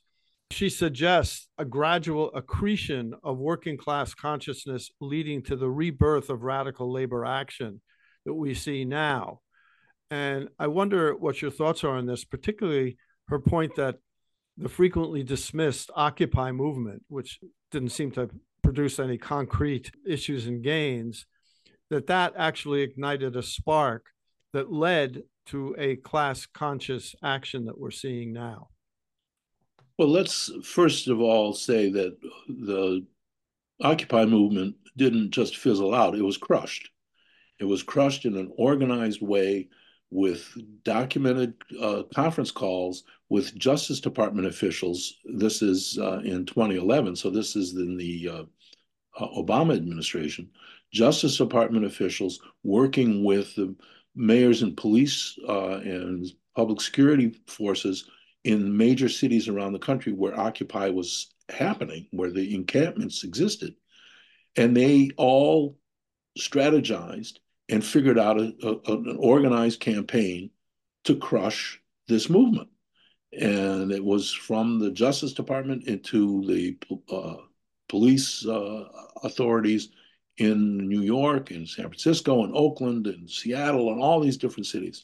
She 0.52 0.70
suggests 0.70 1.48
a 1.58 1.66
gradual 1.66 2.32
accretion 2.34 3.14
of 3.24 3.38
working 3.38 3.78
class 3.78 4.14
consciousness 4.14 4.90
leading 5.02 5.44
to 5.44 5.56
the 5.56 5.70
rebirth 5.70 6.30
of 6.30 6.44
radical 6.44 6.92
labor 6.92 7.26
action 7.26 7.82
that 8.26 8.34
we 8.34 8.54
see 8.54 8.86
now. 8.86 9.42
And 10.10 10.50
I 10.58 10.68
wonder 10.68 11.16
what 11.16 11.42
your 11.42 11.52
thoughts 11.52 11.84
are 11.84 11.96
on 11.96 12.06
this, 12.06 12.24
particularly 12.24 12.98
her 13.28 13.40
point 13.40 13.76
that 13.76 13.98
the 14.58 14.70
frequently 14.70 15.22
dismissed 15.22 15.92
Occupy 15.96 16.52
movement, 16.52 17.04
which 17.10 17.40
didn't 17.72 17.90
seem 17.90 18.12
to 18.12 18.30
produce 18.64 19.00
any 19.00 19.18
concrete 19.18 19.92
issues 20.06 20.48
and 20.48 20.64
gains, 20.64 21.26
that 21.90 22.08
that 22.08 22.34
actually 22.38 22.82
ignited 22.82 23.36
a 23.36 23.44
spark 23.44 24.08
that 24.54 24.72
led 24.72 25.24
to 25.48 25.76
a 25.78 25.98
class 25.98 26.46
conscious 26.46 27.16
action 27.24 27.66
that 27.66 27.78
we're 27.78 27.92
seeing 27.92 28.34
now. 28.34 28.70
Well, 29.98 30.10
let's 30.10 30.52
first 30.64 31.08
of 31.08 31.20
all 31.20 31.54
say 31.54 31.90
that 31.90 32.18
the 32.48 33.06
Occupy 33.82 34.26
movement 34.26 34.76
didn't 34.96 35.32
just 35.32 35.58
fizzle 35.58 35.94
out, 35.94 36.16
it 36.16 36.24
was 36.24 36.38
crushed. 36.38 36.90
It 37.60 37.66
was 37.66 37.84
crushed 37.84 38.26
in 38.26 38.36
an 38.36 38.52
organized 38.58 39.22
way 39.22 39.70
with 40.12 40.56
documented 40.84 41.54
uh, 41.82 42.04
conference 42.14 42.52
calls 42.52 43.04
with 43.30 43.56
Justice 43.58 44.00
Department 44.00 44.48
officials. 44.48 45.18
This 45.26 45.62
is 45.62 45.98
uh, 46.00 46.20
in 46.20 46.46
2011, 46.46 47.16
so 47.16 47.30
this 47.30 47.56
is 47.56 47.74
in 47.74 47.98
the 47.98 48.30
uh, 48.30 48.44
uh, 49.20 49.28
Obama 49.36 49.76
administration. 49.76 50.50
Justice 50.94 51.38
Department 51.38 51.86
officials 51.86 52.40
working 52.64 53.24
with 53.24 53.54
the 53.56 53.76
mayors 54.16 54.62
and 54.62 54.78
police 54.78 55.38
uh, 55.50 55.78
and 55.78 56.28
public 56.56 56.82
security 56.82 57.36
forces 57.48 58.10
in 58.48 58.78
major 58.78 59.10
cities 59.10 59.50
around 59.50 59.74
the 59.74 59.80
country 59.80 60.14
where 60.14 60.40
Occupy 60.40 60.88
was 60.90 61.34
happening, 61.50 62.08
where 62.12 62.32
the 62.32 62.56
encampments 62.56 63.26
existed. 63.26 63.76
And 64.56 64.76
they 64.76 65.10
all 65.18 65.78
strategized 66.40 67.40
and 67.68 67.84
figured 67.84 68.18
out 68.18 68.40
a, 68.40 68.54
a, 68.64 68.94
an 68.94 69.18
organized 69.20 69.82
campaign 69.82 70.52
to 71.04 71.18
crush 71.18 71.82
this 72.08 72.30
movement. 72.30 72.70
And 73.38 73.92
it 73.92 74.04
was 74.04 74.32
from 74.32 74.80
the 74.80 74.92
Justice 74.92 75.34
Department 75.34 75.86
into 75.90 76.46
the 76.48 76.78
uh, 77.14 77.44
police 77.90 78.48
uh, 78.48 78.86
authorities 79.24 79.90
in 80.38 80.88
New 80.88 81.02
York 81.02 81.52
and 81.52 81.68
San 81.68 81.88
Francisco 81.88 82.46
and 82.46 82.56
Oakland 82.56 83.08
and 83.08 83.30
Seattle 83.30 83.92
and 83.92 84.02
all 84.02 84.22
these 84.22 84.38
different 84.38 84.68
cities. 84.68 85.04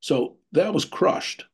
So 0.00 0.36
that 0.52 0.74
was 0.74 0.84
crushed. 0.84 1.46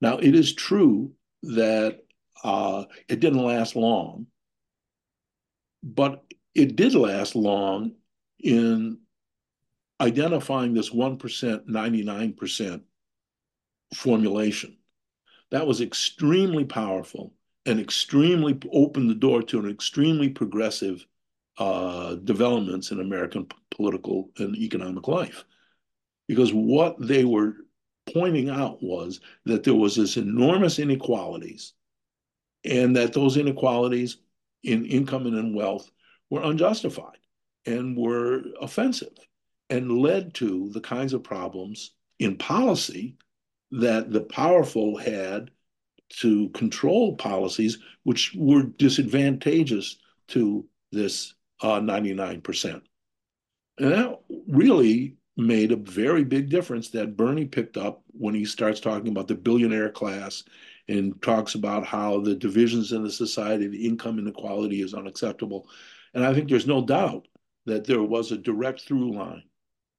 Now, 0.00 0.18
it 0.18 0.34
is 0.34 0.52
true 0.52 1.12
that 1.42 2.00
uh, 2.44 2.84
it 3.08 3.20
didn't 3.20 3.44
last 3.44 3.76
long, 3.76 4.26
but 5.82 6.24
it 6.54 6.76
did 6.76 6.94
last 6.94 7.34
long 7.34 7.92
in 8.38 8.98
identifying 10.00 10.74
this 10.74 10.90
1%, 10.90 11.66
99% 11.68 12.80
formulation. 13.94 14.76
That 15.50 15.66
was 15.66 15.80
extremely 15.80 16.64
powerful 16.64 17.32
and 17.64 17.80
extremely 17.80 18.58
opened 18.72 19.10
the 19.10 19.14
door 19.14 19.42
to 19.42 19.58
an 19.58 19.70
extremely 19.70 20.28
progressive 20.28 21.06
uh, 21.58 22.16
developments 22.16 22.90
in 22.90 23.00
American 23.00 23.46
political 23.70 24.30
and 24.38 24.56
economic 24.56 25.08
life. 25.08 25.44
Because 26.28 26.52
what 26.52 26.96
they 27.00 27.24
were 27.24 27.54
pointing 28.12 28.48
out 28.48 28.82
was 28.82 29.20
that 29.44 29.64
there 29.64 29.74
was 29.74 29.96
this 29.96 30.16
enormous 30.16 30.78
inequalities 30.78 31.72
and 32.64 32.96
that 32.96 33.12
those 33.12 33.36
inequalities 33.36 34.18
in 34.62 34.84
income 34.86 35.26
and 35.26 35.36
in 35.36 35.54
wealth 35.54 35.90
were 36.30 36.42
unjustified 36.42 37.18
and 37.66 37.96
were 37.96 38.42
offensive 38.60 39.16
and 39.70 39.98
led 39.98 40.34
to 40.34 40.70
the 40.70 40.80
kinds 40.80 41.12
of 41.12 41.22
problems 41.22 41.92
in 42.18 42.36
policy 42.36 43.16
that 43.70 44.10
the 44.10 44.20
powerful 44.20 44.96
had 44.96 45.50
to 46.08 46.48
control 46.50 47.16
policies 47.16 47.78
which 48.04 48.32
were 48.36 48.62
disadvantageous 48.62 49.98
to 50.28 50.64
this 50.92 51.34
uh, 51.62 51.80
99%. 51.80 52.82
And 53.78 53.92
that 53.92 54.20
really 54.48 55.16
made 55.36 55.72
a 55.72 55.76
very 55.76 56.24
big 56.24 56.48
difference 56.48 56.88
that 56.90 57.16
Bernie 57.16 57.44
picked 57.44 57.76
up 57.76 58.02
when 58.12 58.34
he 58.34 58.44
starts 58.44 58.80
talking 58.80 59.08
about 59.08 59.28
the 59.28 59.34
billionaire 59.34 59.90
class 59.90 60.44
and 60.88 61.20
talks 61.20 61.54
about 61.54 61.84
how 61.84 62.20
the 62.20 62.34
divisions 62.34 62.92
in 62.92 63.02
the 63.02 63.10
society, 63.10 63.66
the 63.66 63.86
income 63.86 64.18
inequality 64.18 64.80
is 64.82 64.94
unacceptable. 64.94 65.68
And 66.14 66.24
I 66.24 66.32
think 66.32 66.48
there's 66.48 66.66
no 66.66 66.84
doubt 66.84 67.28
that 67.66 67.84
there 67.84 68.02
was 68.02 68.32
a 68.32 68.38
direct 68.38 68.82
through 68.82 69.14
line 69.14 69.42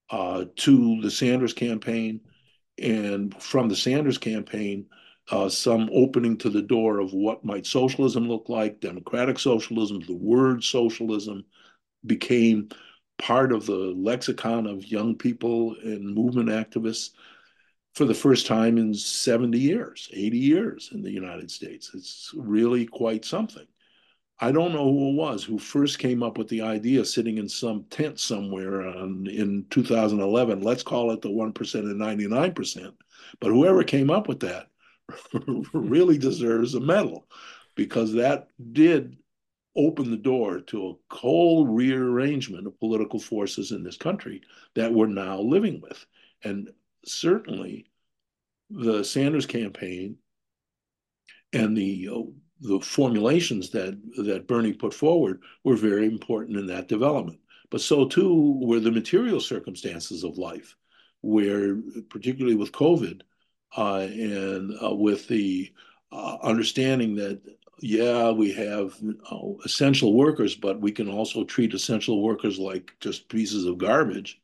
uh, 0.09 0.45
to 0.55 1.01
the 1.01 1.11
Sanders 1.11 1.53
campaign, 1.53 2.21
and 2.79 3.39
from 3.41 3.67
the 3.67 3.75
Sanders 3.75 4.17
campaign, 4.17 4.85
uh, 5.29 5.49
some 5.49 5.89
opening 5.93 6.37
to 6.37 6.49
the 6.49 6.61
door 6.61 6.99
of 6.99 7.11
what 7.13 7.43
might 7.43 7.65
socialism 7.65 8.27
look 8.27 8.47
like, 8.47 8.79
democratic 8.79 9.37
socialism, 9.37 9.99
the 9.99 10.15
word 10.15 10.63
socialism 10.63 11.43
became 12.05 12.69
part 13.17 13.51
of 13.51 13.65
the 13.65 13.93
lexicon 13.97 14.67
of 14.67 14.85
young 14.85 15.15
people 15.15 15.75
and 15.83 16.13
movement 16.13 16.49
activists 16.49 17.11
for 17.95 18.05
the 18.05 18.13
first 18.13 18.45
time 18.45 18.77
in 18.77 18.93
70 18.93 19.57
years, 19.57 20.09
80 20.13 20.37
years 20.37 20.89
in 20.93 21.01
the 21.01 21.11
United 21.11 21.49
States. 21.49 21.91
It's 21.93 22.31
really 22.35 22.85
quite 22.85 23.25
something. 23.25 23.65
I 24.39 24.51
don't 24.51 24.71
know 24.71 24.91
who 24.91 25.09
it 25.09 25.15
was 25.15 25.43
who 25.43 25.57
first 25.57 25.97
came 25.97 26.21
up 26.21 26.37
with 26.37 26.47
the 26.47 26.61
idea 26.61 27.03
sitting 27.03 27.39
in 27.39 27.49
some 27.49 27.85
tent 27.89 28.19
somewhere 28.19 28.85
on, 28.87 29.25
in 29.25 29.65
2011. 29.71 30.61
Let's 30.61 30.83
call 30.83 31.11
it 31.11 31.23
the 31.23 31.29
1% 31.29 31.73
and 31.79 31.99
99%. 31.99 32.93
But 33.39 33.49
whoever 33.49 33.83
came 33.83 34.11
up 34.11 34.27
with 34.27 34.41
that 34.41 34.67
really 35.73 36.19
deserves 36.19 36.75
a 36.75 36.79
medal 36.79 37.27
because 37.73 38.13
that 38.13 38.49
did 38.73 39.17
open 39.77 40.09
the 40.09 40.17
door 40.17 40.59
to 40.61 40.87
a 40.89 41.15
whole 41.15 41.67
rearrangement 41.67 42.67
of 42.67 42.79
political 42.79 43.19
forces 43.19 43.71
in 43.71 43.83
this 43.83 43.97
country 43.97 44.41
that 44.75 44.91
we're 44.91 45.07
now 45.07 45.39
living 45.39 45.79
with. 45.81 46.05
And 46.43 46.69
certainly 47.05 47.85
the 48.69 49.03
Sanders 49.03 49.45
campaign 49.45 50.17
and 51.53 51.77
the 51.77 52.09
uh, 52.11 52.23
the 52.59 52.79
formulations 52.79 53.69
that 53.69 53.97
that 54.25 54.47
Bernie 54.47 54.73
put 54.73 54.93
forward 54.93 55.41
were 55.63 55.75
very 55.75 56.05
important 56.05 56.57
in 56.57 56.67
that 56.67 56.87
development. 56.87 57.39
But 57.69 57.81
so 57.81 58.07
too 58.07 58.59
were 58.61 58.79
the 58.79 58.91
material 58.91 59.39
circumstances 59.39 60.23
of 60.23 60.37
life, 60.37 60.75
where 61.21 61.77
particularly 62.09 62.55
with 62.55 62.71
COVID 62.71 63.21
uh, 63.75 64.07
and 64.09 64.73
uh, 64.81 64.95
with 64.95 65.27
the 65.27 65.71
uh, 66.11 66.37
understanding 66.41 67.15
that 67.15 67.41
yeah 67.79 68.31
we 68.31 68.51
have 68.53 68.95
uh, 69.31 69.53
essential 69.65 70.13
workers, 70.13 70.55
but 70.55 70.81
we 70.81 70.91
can 70.91 71.09
also 71.09 71.43
treat 71.43 71.73
essential 71.73 72.21
workers 72.21 72.59
like 72.59 72.93
just 72.99 73.29
pieces 73.29 73.65
of 73.65 73.77
garbage. 73.77 74.41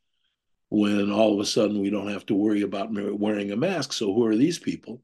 When 0.69 1.12
all 1.12 1.34
of 1.34 1.39
a 1.39 1.46
sudden 1.46 1.82
we 1.82 1.91
don't 1.91 2.10
have 2.10 2.26
to 2.28 2.36
worry 2.36 2.63
about 2.63 2.89
wearing 2.91 3.52
a 3.52 3.56
mask. 3.56 3.93
So 3.93 4.12
who 4.12 4.26
are 4.26 4.36
these 4.36 4.58
people? 4.58 5.04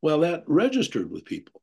Well, 0.00 0.20
that 0.20 0.44
registered 0.46 1.10
with 1.10 1.24
people 1.24 1.62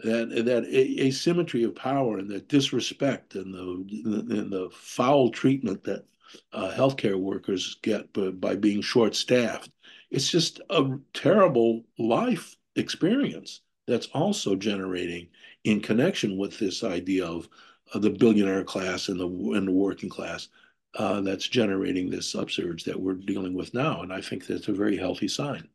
that 0.00 0.44
that 0.44 0.64
asymmetry 0.72 1.64
of 1.64 1.74
power 1.74 2.18
and 2.18 2.30
that 2.30 2.48
disrespect 2.48 3.34
and 3.34 3.52
the 3.52 4.38
and 4.38 4.52
the 4.52 4.70
foul 4.72 5.30
treatment 5.30 5.82
that 5.84 6.04
uh, 6.52 6.70
healthcare 6.70 7.18
workers 7.18 7.78
get 7.82 8.12
by, 8.12 8.30
by 8.30 8.54
being 8.54 8.80
short 8.80 9.16
staffed. 9.16 9.70
It's 10.10 10.30
just 10.30 10.60
a 10.70 10.98
terrible 11.12 11.84
life 11.98 12.56
experience 12.76 13.60
that's 13.88 14.06
also 14.08 14.54
generating 14.54 15.26
in 15.64 15.80
connection 15.80 16.36
with 16.36 16.58
this 16.58 16.84
idea 16.84 17.26
of 17.26 17.48
the 17.94 18.10
billionaire 18.10 18.64
class 18.64 19.08
and 19.08 19.18
the 19.18 19.26
and 19.26 19.66
the 19.66 19.72
working 19.72 20.10
class 20.10 20.48
uh, 20.94 21.20
that's 21.20 21.48
generating 21.48 22.10
this 22.10 22.34
upsurge 22.34 22.84
that 22.84 23.00
we're 23.00 23.14
dealing 23.14 23.54
with 23.54 23.74
now. 23.74 24.02
And 24.02 24.12
I 24.12 24.20
think 24.20 24.46
that's 24.46 24.68
a 24.68 24.72
very 24.72 24.96
healthy 24.96 25.28
sign. 25.28 25.68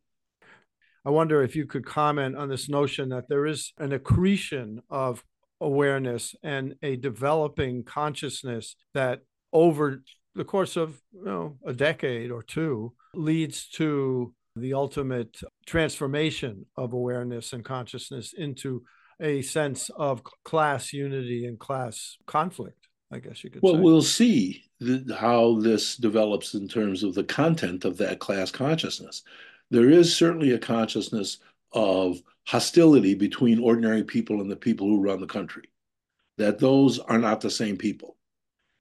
I 1.06 1.10
wonder 1.10 1.44
if 1.44 1.56
you 1.56 1.66
could 1.66 1.86
comment 1.86 2.38
on 2.38 2.48
this 2.48 2.70
notion 2.70 3.10
that 3.10 3.28
there 3.28 3.46
is 3.46 3.74
an 3.78 3.92
accretion 3.92 4.82
of 4.90 5.24
awareness 5.60 6.36
and 6.44 6.76
a 6.82 6.96
developing 6.96 7.84
consciousness 7.84 8.76
that 8.94 9.20
over 9.52 10.02
the 10.36 10.44
course 10.46 10.76
of 10.76 11.02
you 11.14 11.26
know 11.26 11.58
a 11.66 11.74
decade 11.74 12.32
or 12.32 12.42
two 12.42 12.94
leads 13.14 13.68
to 13.70 14.34
the 14.56 14.74
ultimate 14.74 15.40
transformation 15.66 16.66
of 16.78 16.94
awareness 16.94 17.54
and 17.54 17.66
consciousness 17.66 18.34
into 18.34 18.84
a 19.20 19.42
sense 19.42 19.90
of 19.96 20.22
class 20.44 20.94
unity 20.94 21.46
and 21.46 21.60
class 21.60 22.18
conflict 22.28 22.88
i 23.12 23.20
guess 23.20 23.44
you 23.44 23.50
could 23.50 23.62
well 23.64 23.76
say. 23.76 23.80
we'll 23.80 24.02
see 24.02 24.64
the, 24.80 25.16
how 25.20 25.60
this 25.60 25.96
develops 25.96 26.54
in 26.54 26.68
terms 26.68 27.04
of 27.04 27.14
the 27.16 27.24
content 27.24 27.86
of 27.86 27.98
that 27.98 28.20
class 28.20 28.52
consciousness 28.52 29.24
there 29.72 29.90
is 29.90 30.16
certainly 30.16 30.52
a 30.52 30.60
consciousness 30.60 31.40
of 31.72 32.22
hostility 32.46 33.16
between 33.16 33.60
ordinary 33.60 34.04
people 34.04 34.42
and 34.42 34.52
the 34.52 34.56
people 34.56 34.88
who 34.88 35.02
run 35.02 35.20
the 35.20 35.28
country 35.28 35.64
that 36.38 36.60
those 36.60 37.00
are 37.00 37.20
not 37.20 37.42
the 37.42 37.50
same 37.50 37.78
people 37.78 38.18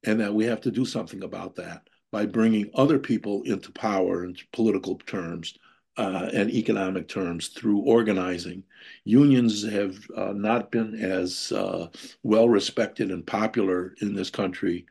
and 0.03 0.19
that 0.19 0.33
we 0.33 0.45
have 0.45 0.61
to 0.61 0.71
do 0.71 0.85
something 0.85 1.23
about 1.23 1.55
that 1.55 1.87
by 2.11 2.25
bringing 2.27 2.69
other 2.75 2.99
people 2.99 3.41
into 3.43 3.71
power 3.71 4.23
in 4.23 4.35
political 4.51 4.95
terms 4.99 5.57
uh, 5.97 6.29
and 6.33 6.49
economic 6.49 7.07
terms 7.07 7.49
through 7.49 7.79
organizing. 7.79 8.63
Unions 9.03 9.63
have 9.63 9.97
uh, 10.15 10.33
not 10.33 10.71
been 10.71 10.95
as 10.95 11.51
uh, 11.51 11.87
well 12.23 12.49
respected 12.49 13.11
and 13.11 13.25
popular 13.25 13.95
in 14.01 14.13
this 14.13 14.29
country 14.29 14.85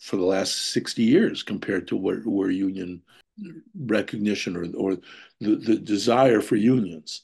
for 0.00 0.16
the 0.16 0.24
last 0.24 0.72
60 0.72 1.02
years 1.02 1.42
compared 1.42 1.88
to 1.88 1.96
where, 1.96 2.20
where 2.20 2.50
union 2.50 3.02
recognition 3.78 4.56
or, 4.56 4.66
or 4.76 4.98
the, 5.40 5.56
the 5.56 5.76
desire 5.76 6.40
for 6.40 6.56
unions 6.56 7.22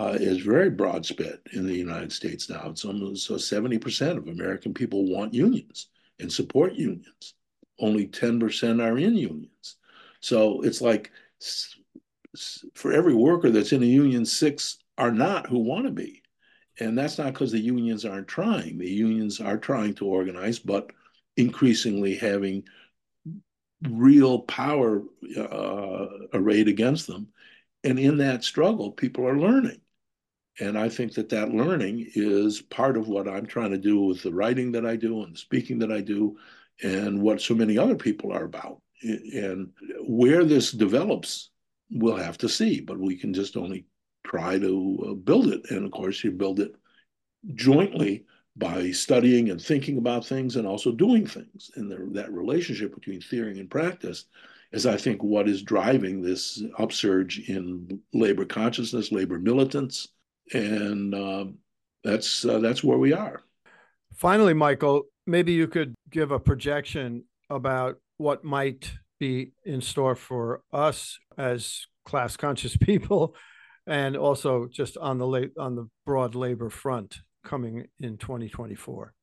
uh, 0.00 0.16
is 0.18 0.38
very 0.38 0.70
broad 0.70 1.04
spread 1.04 1.38
in 1.52 1.66
the 1.66 1.74
United 1.74 2.12
States 2.12 2.48
now. 2.48 2.68
It's 2.70 2.84
almost 2.84 3.26
so 3.26 3.34
70% 3.34 4.16
of 4.16 4.28
American 4.28 4.72
people 4.72 5.04
want 5.10 5.34
unions 5.34 5.88
and 6.18 6.32
support 6.32 6.74
unions. 6.74 7.34
Only 7.78 8.06
10% 8.08 8.82
are 8.82 8.98
in 8.98 9.16
unions. 9.16 9.76
So 10.20 10.62
it's 10.62 10.80
like 10.80 11.10
for 12.74 12.92
every 12.92 13.14
worker 13.14 13.50
that's 13.50 13.72
in 13.72 13.82
a 13.82 13.86
union, 13.86 14.24
six 14.24 14.78
are 14.98 15.12
not 15.12 15.46
who 15.46 15.58
want 15.58 15.86
to 15.86 15.92
be. 15.92 16.22
And 16.80 16.96
that's 16.96 17.18
not 17.18 17.32
because 17.32 17.52
the 17.52 17.60
unions 17.60 18.04
aren't 18.04 18.28
trying. 18.28 18.78
The 18.78 18.90
unions 18.90 19.40
are 19.40 19.58
trying 19.58 19.94
to 19.94 20.06
organize, 20.06 20.58
but 20.58 20.90
increasingly 21.36 22.16
having 22.16 22.64
real 23.88 24.40
power 24.40 25.02
uh, 25.36 26.06
arrayed 26.32 26.68
against 26.68 27.06
them. 27.06 27.28
And 27.84 27.98
in 27.98 28.18
that 28.18 28.44
struggle, 28.44 28.92
people 28.92 29.26
are 29.26 29.38
learning. 29.38 29.80
And 30.60 30.78
I 30.78 30.88
think 30.88 31.14
that 31.14 31.30
that 31.30 31.50
learning 31.50 32.10
is 32.14 32.60
part 32.60 32.96
of 32.96 33.08
what 33.08 33.28
I'm 33.28 33.46
trying 33.46 33.70
to 33.70 33.78
do 33.78 34.00
with 34.00 34.22
the 34.22 34.32
writing 34.32 34.72
that 34.72 34.86
I 34.86 34.96
do 34.96 35.22
and 35.22 35.34
the 35.34 35.38
speaking 35.38 35.78
that 35.80 35.90
I 35.90 36.00
do 36.00 36.36
and 36.82 37.22
what 37.22 37.40
so 37.40 37.54
many 37.54 37.78
other 37.78 37.96
people 37.96 38.32
are 38.32 38.44
about. 38.44 38.80
And 39.02 39.70
where 40.00 40.44
this 40.44 40.70
develops, 40.70 41.50
we'll 41.92 42.16
have 42.16 42.38
to 42.38 42.48
see, 42.48 42.80
but 42.80 42.98
we 42.98 43.16
can 43.16 43.32
just 43.34 43.56
only 43.56 43.86
try 44.24 44.58
to 44.58 45.06
uh, 45.08 45.14
build 45.14 45.48
it. 45.48 45.70
And 45.70 45.84
of 45.84 45.90
course, 45.90 46.24
you 46.24 46.30
build 46.30 46.60
it 46.60 46.72
jointly 47.54 48.24
by 48.56 48.90
studying 48.90 49.50
and 49.50 49.60
thinking 49.60 49.98
about 49.98 50.26
things 50.26 50.56
and 50.56 50.66
also 50.66 50.92
doing 50.92 51.26
things. 51.26 51.70
And 51.76 51.90
the, 51.90 52.08
that 52.12 52.32
relationship 52.32 52.94
between 52.94 53.20
theory 53.20 53.58
and 53.58 53.70
practice 53.70 54.26
is, 54.72 54.86
I 54.86 54.96
think, 54.96 55.22
what 55.22 55.48
is 55.48 55.62
driving 55.62 56.22
this 56.22 56.62
upsurge 56.78 57.48
in 57.48 58.00
labor 58.12 58.44
consciousness, 58.44 59.12
labor 59.12 59.38
militants, 59.38 60.08
and 60.52 61.14
uh, 61.14 61.44
that's 62.04 62.44
uh, 62.44 62.58
that's 62.58 62.82
where 62.84 62.98
we 62.98 63.12
are. 63.12 63.42
Finally, 64.14 64.54
Michael, 64.54 65.04
maybe 65.26 65.52
you 65.52 65.68
could 65.68 65.94
give 66.10 66.30
a 66.30 66.38
projection 66.38 67.24
about 67.48 67.98
what 68.16 68.44
might 68.44 68.92
be 69.22 69.52
in 69.64 69.80
store 69.80 70.16
for 70.16 70.62
us 70.72 71.20
as 71.38 71.86
class 72.04 72.36
conscious 72.36 72.76
people, 72.88 73.36
and 73.86 74.16
also 74.16 74.66
just 74.66 74.96
on 74.96 75.18
the 75.18 75.26
late 75.26 75.52
on 75.56 75.76
the 75.76 75.88
broad 76.04 76.34
labor 76.34 76.68
front 76.68 77.18
coming 77.44 77.86
in 78.00 78.18
2024. 78.18 79.14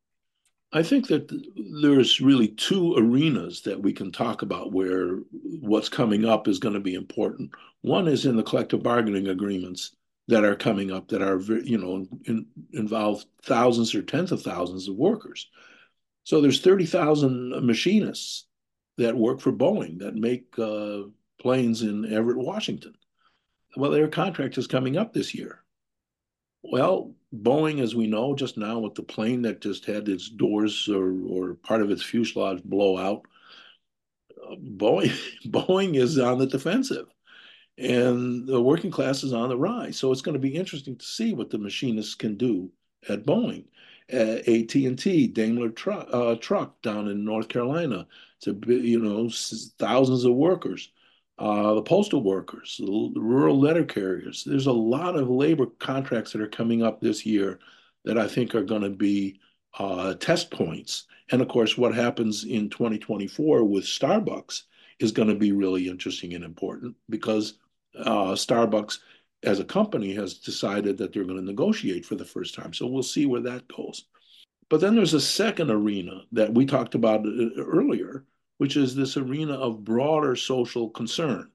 I 0.72 0.84
think 0.84 1.08
that 1.08 1.30
there's 1.82 2.22
really 2.22 2.50
two 2.50 2.96
arenas 2.96 3.62
that 3.64 3.82
we 3.82 3.92
can 3.92 4.12
talk 4.12 4.42
about 4.42 4.72
where 4.72 5.18
what's 5.62 5.90
coming 5.90 6.26
up 6.26 6.48
is 6.48 6.60
going 6.60 6.76
to 6.76 6.80
be 6.80 6.94
important. 6.94 7.52
One 7.82 8.08
is 8.08 8.26
in 8.26 8.36
the 8.38 8.44
collective 8.44 8.84
bargaining 8.84 9.30
agreements 9.30 9.96
that 10.28 10.46
are 10.46 10.56
coming 10.56 10.92
up 10.92 11.10
that 11.10 11.22
are 11.22 11.42
you 11.42 11.78
know 11.78 12.08
in, 12.26 12.46
involve 12.72 13.26
thousands 13.44 13.94
or 13.94 14.02
tens 14.02 14.32
of 14.32 14.42
thousands 14.42 14.88
of 14.88 14.96
workers. 14.96 15.50
So 16.24 16.40
there's 16.40 16.62
30,000 16.62 17.66
machinists 17.66 18.46
that 19.00 19.16
work 19.16 19.40
for 19.40 19.52
Boeing 19.52 20.00
that 20.00 20.16
make 20.16 20.58
uh, 20.60 21.04
planes 21.42 21.82
in 21.82 22.12
Everett, 22.12 22.38
Washington. 22.38 22.94
Well, 23.76 23.92
their 23.92 24.08
contract 24.08 24.58
is 24.58 24.68
coming 24.68 24.98
up 24.98 25.14
this 25.14 25.34
year. 25.34 25.64
Well, 26.64 27.14
Boeing, 27.34 27.82
as 27.82 27.96
we 27.96 28.08
know, 28.08 28.36
just 28.36 28.58
now 28.58 28.80
with 28.80 28.96
the 28.96 29.04
plane 29.04 29.42
that 29.44 29.62
just 29.62 29.86
had 29.86 30.10
its 30.10 30.30
doors 30.30 30.90
or, 30.90 31.14
or 31.28 31.54
part 31.56 31.82
of 31.82 31.92
its 31.92 32.04
fuselage 32.04 32.62
blow 32.64 32.98
out, 32.98 33.26
uh, 34.44 34.56
Boeing 34.56 35.18
Boeing 35.46 35.96
is 35.96 36.20
on 36.20 36.38
the 36.38 36.48
defensive 36.48 37.08
and 37.78 38.46
the 38.46 38.62
working 38.62 38.92
class 38.92 39.24
is 39.24 39.32
on 39.32 39.50
the 39.50 39.58
rise. 39.58 39.98
So 39.98 40.12
it's 40.12 40.22
going 40.22 40.34
to 40.34 40.40
be 40.40 40.56
interesting 40.56 40.98
to 40.98 41.06
see 41.06 41.34
what 41.34 41.50
the 41.50 41.58
machinists 41.58 42.16
can 42.16 42.36
do 42.36 42.70
at 43.08 43.26
Boeing. 43.26 43.66
AT&T, 44.12 45.28
Daimler 45.28 45.70
truck, 45.70 46.08
uh, 46.12 46.36
truck 46.36 46.82
down 46.82 47.08
in 47.08 47.24
North 47.24 47.48
Carolina, 47.48 48.08
to 48.42 48.60
you 48.68 49.00
know 49.00 49.30
thousands 49.78 50.26
of 50.26 50.34
workers, 50.34 50.92
uh, 51.38 51.74
the 51.76 51.82
postal 51.82 52.24
workers, 52.24 52.78
the, 52.80 53.12
the 53.14 53.22
rural 53.22 53.60
letter 53.60 53.84
carriers. 53.84 54.44
There's 54.44 54.68
a 54.68 54.72
lot 54.72 55.16
of 55.16 55.30
labor 55.30 55.68
contracts 55.80 56.32
that 56.32 56.42
are 56.42 56.48
coming 56.48 56.84
up 56.84 57.00
this 57.00 57.26
year 57.26 57.60
that 58.06 58.18
I 58.18 58.28
think 58.28 58.56
are 58.56 58.64
going 58.64 58.82
to 58.82 58.90
be 58.90 59.40
uh, 59.78 60.16
test 60.16 60.52
points. 60.52 61.06
And 61.32 61.42
of 61.42 61.48
course, 61.48 61.78
what 61.78 61.94
happens 61.94 62.44
in 62.44 62.70
2024 62.70 63.64
with 63.64 63.84
Starbucks 63.84 64.64
is 65.00 65.12
going 65.12 65.30
to 65.30 65.36
be 65.36 65.52
really 65.52 65.88
interesting 65.88 66.34
and 66.34 66.44
important 66.44 66.96
because 67.10 67.56
uh, 67.98 68.32
Starbucks 68.32 69.00
as 69.44 69.60
a 69.60 69.66
company 69.66 70.14
has 70.14 70.36
decided 70.36 70.98
that 70.98 71.14
they're 71.14 71.24
going 71.24 71.38
to 71.38 71.44
negotiate 71.46 72.06
for 72.06 72.16
the 72.16 72.26
first 72.26 72.56
time. 72.56 72.74
So 72.74 72.88
we'll 72.88 73.04
see 73.04 73.26
where 73.26 73.42
that 73.42 73.68
goes. 73.68 74.06
But 74.70 74.82
then 74.82 74.96
there's 74.96 75.14
a 75.14 75.22
second 75.22 75.72
arena 75.72 76.22
that 76.32 76.54
we 76.54 76.66
talked 76.66 76.96
about 76.96 77.26
uh, 77.26 77.50
earlier, 77.58 78.26
which 78.58 78.78
is 78.78 78.96
this 78.96 79.18
arena 79.18 79.54
of 79.54 79.84
broader 79.84 80.36
social 80.36 80.90
concern. 80.90 81.50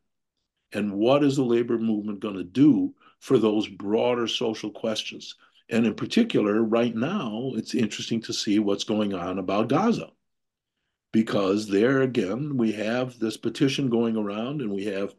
And 0.73 0.93
what 0.93 1.23
is 1.23 1.37
the 1.37 1.45
labor 1.45 1.79
movement 1.79 2.21
going 2.21 2.35
to 2.35 2.45
do 2.45 2.95
for 3.21 3.39
those 3.39 3.69
broader 3.69 4.27
social 4.27 4.71
questions? 4.71 5.37
And 5.71 5.87
in 5.87 5.95
particular, 5.95 6.63
right 6.63 6.95
now, 6.95 7.53
it's 7.55 7.75
interesting 7.75 8.21
to 8.23 8.33
see 8.33 8.59
what's 8.59 8.85
going 8.85 9.15
on 9.15 9.39
about 9.39 9.69
Gaza. 9.69 10.11
Because 11.13 11.69
there 11.69 12.03
again, 12.03 12.57
we 12.57 12.73
have 12.73 13.19
this 13.21 13.37
petition 13.37 13.89
going 13.89 14.17
around 14.17 14.61
and 14.61 14.73
we 14.73 14.87
have 14.87 15.15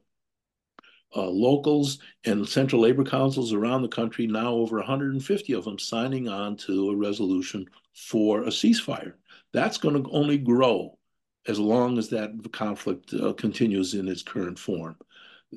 uh, 1.15 1.30
locals 1.30 1.99
and 2.25 2.47
central 2.47 2.82
labor 2.82 3.04
councils 3.04 3.54
around 3.54 3.82
the 3.82 3.88
country, 3.88 4.28
now 4.28 4.54
over 4.54 4.78
150 4.78 5.54
of 5.54 5.63
them, 5.63 5.80
signing 5.80 6.28
on 6.28 6.58
to 6.58 6.89
a 6.89 6.95
resolution 6.95 7.65
for 7.93 8.43
a 8.43 8.49
ceasefire. 8.49 9.13
That's 9.54 9.78
going 9.78 10.01
to 10.01 10.10
only 10.12 10.38
grow 10.38 10.97
as 11.47 11.60
long 11.60 11.97
as 11.97 12.10
that 12.10 12.51
conflict 12.51 13.13
uh, 13.13 13.34
continues 13.34 13.93
in 13.93 14.08
its 14.08 14.23
current 14.23 14.60
form. 14.60 14.95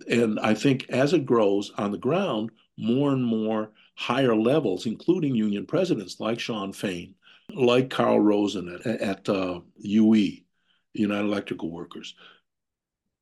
And 0.09 0.39
I 0.41 0.55
think 0.55 0.87
as 0.91 1.13
it 1.13 1.27
grows 1.27 1.73
on 1.77 1.91
the 1.91 1.99
ground, 1.99 2.51
more 2.77 3.11
and 3.11 3.25
more 3.25 3.73
higher 3.97 4.37
levels, 4.37 4.87
including 4.87 5.35
union 5.35 5.67
presidents 5.67 6.21
like 6.21 6.39
Shawn 6.39 6.73
Fain, 6.73 7.15
like 7.53 7.91
Carl 7.91 8.21
Rosen 8.21 8.69
at, 8.69 9.01
at 9.01 9.29
uh, 9.29 9.61
UE, 9.79 10.43
United 10.93 11.25
Electrical 11.25 11.71
Workers, 11.71 12.15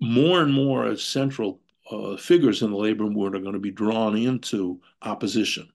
more 0.01 0.43
and 0.43 0.53
more 0.53 0.97
central 0.97 1.61
uh, 1.91 2.17
figures 2.17 2.63
in 2.63 2.71
the 2.71 2.77
labor 2.77 3.05
movement 3.05 3.37
are 3.37 3.41
going 3.41 3.53
to 3.53 3.59
be 3.59 3.71
drawn 3.71 4.17
into 4.17 4.81
opposition 5.03 5.69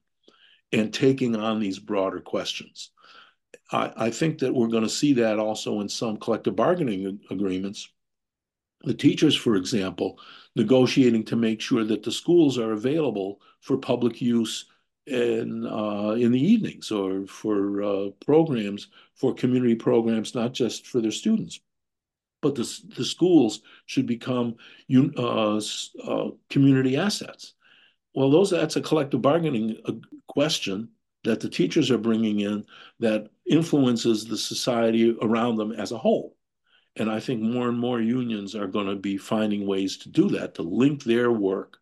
and 0.72 0.92
taking 0.92 1.36
on 1.36 1.60
these 1.60 1.78
broader 1.78 2.20
questions. 2.20 2.90
I, 3.70 3.92
I 3.96 4.10
think 4.10 4.38
that 4.38 4.54
we're 4.54 4.68
going 4.68 4.82
to 4.82 4.88
see 4.88 5.14
that 5.14 5.38
also 5.38 5.80
in 5.80 5.88
some 5.88 6.16
collective 6.18 6.56
bargaining 6.56 7.20
agreements. 7.30 7.88
The 8.84 8.94
teachers, 8.94 9.36
for 9.36 9.56
example, 9.56 10.18
negotiating 10.56 11.24
to 11.26 11.36
make 11.36 11.60
sure 11.60 11.84
that 11.84 12.02
the 12.02 12.12
schools 12.12 12.58
are 12.58 12.72
available 12.72 13.40
for 13.60 13.76
public 13.76 14.20
use 14.20 14.66
in 15.06 15.66
uh, 15.66 16.10
in 16.10 16.30
the 16.32 16.40
evenings 16.40 16.90
or 16.90 17.26
for 17.26 17.82
uh, 17.82 18.10
programs 18.24 18.88
for 19.14 19.34
community 19.34 19.74
programs, 19.74 20.34
not 20.34 20.52
just 20.52 20.86
for 20.86 21.00
their 21.00 21.10
students. 21.10 21.60
But 22.42 22.54
the, 22.56 22.80
the 22.96 23.04
schools 23.04 23.62
should 23.86 24.06
become 24.06 24.56
uh, 25.16 25.60
uh, 26.04 26.30
community 26.50 26.96
assets. 26.96 27.54
Well, 28.14 28.30
those 28.30 28.50
that's 28.50 28.76
a 28.76 28.82
collective 28.82 29.22
bargaining 29.22 29.78
uh, 29.86 29.92
question 30.26 30.88
that 31.24 31.40
the 31.40 31.48
teachers 31.48 31.90
are 31.90 31.98
bringing 31.98 32.40
in 32.40 32.64
that 32.98 33.30
influences 33.48 34.26
the 34.26 34.36
society 34.36 35.16
around 35.22 35.56
them 35.56 35.72
as 35.72 35.92
a 35.92 35.98
whole. 35.98 36.36
And 36.96 37.10
I 37.10 37.20
think 37.20 37.40
more 37.40 37.68
and 37.68 37.78
more 37.78 38.00
unions 38.00 38.54
are 38.54 38.66
going 38.66 38.86
to 38.86 38.96
be 38.96 39.16
finding 39.16 39.66
ways 39.66 39.96
to 39.98 40.10
do 40.10 40.28
that, 40.30 40.54
to 40.56 40.62
link 40.62 41.04
their 41.04 41.32
work 41.32 41.78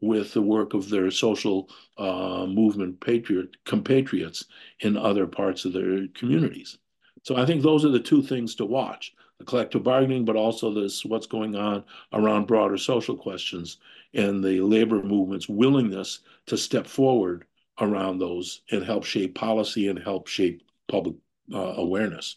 with 0.00 0.32
the 0.32 0.42
work 0.42 0.74
of 0.74 0.88
their 0.88 1.10
social 1.10 1.68
uh, 1.98 2.46
movement 2.48 3.00
patriot 3.00 3.50
compatriots 3.64 4.46
in 4.80 4.96
other 4.96 5.26
parts 5.26 5.64
of 5.64 5.72
their 5.72 6.06
communities. 6.14 6.78
So 7.22 7.36
I 7.36 7.44
think 7.44 7.62
those 7.62 7.84
are 7.84 7.90
the 7.90 8.00
two 8.00 8.22
things 8.22 8.54
to 8.56 8.64
watch: 8.64 9.12
collective 9.46 9.82
bargaining, 9.82 10.24
but 10.24 10.36
also 10.36 10.72
this 10.72 11.04
what's 11.04 11.26
going 11.26 11.56
on 11.56 11.84
around 12.12 12.46
broader 12.46 12.76
social 12.76 13.16
questions 13.16 13.78
and 14.14 14.42
the 14.42 14.60
labor 14.60 15.02
movement's 15.02 15.48
willingness 15.48 16.20
to 16.46 16.56
step 16.56 16.86
forward 16.86 17.44
around 17.80 18.18
those 18.18 18.62
and 18.70 18.84
help 18.84 19.04
shape 19.04 19.34
policy 19.34 19.88
and 19.88 19.98
help 19.98 20.26
shape 20.26 20.62
public 20.88 21.14
uh, 21.52 21.74
awareness. 21.76 22.36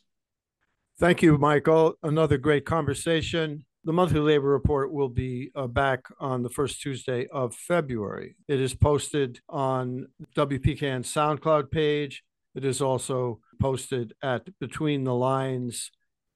Thank 1.00 1.22
you, 1.22 1.38
Michael. 1.38 1.98
Another 2.04 2.38
great 2.38 2.66
conversation. 2.66 3.66
The 3.84 3.92
monthly 3.92 4.22
labor 4.22 4.48
report 4.48 4.94
will 4.94 5.10
be 5.10 5.52
uh, 5.56 5.68
back 5.68 6.06
on 6.20 6.44
the 6.44 6.50
first 6.50 6.82
Tuesday 6.82 7.28
of 7.28 7.54
February. 7.54 8.36
It 8.48 8.62
is 8.62 8.74
posted 8.74 9.42
on 9.50 10.08
WPKN 10.38 11.02
SoundCloud 11.02 11.70
page. 11.70 12.24
It 12.56 12.63
is 12.63 12.82
also 12.82 13.39
posted 13.60 14.13
at 14.22 14.48
Between 14.60 15.04
the 15.04 15.13
Lines. 15.13 15.92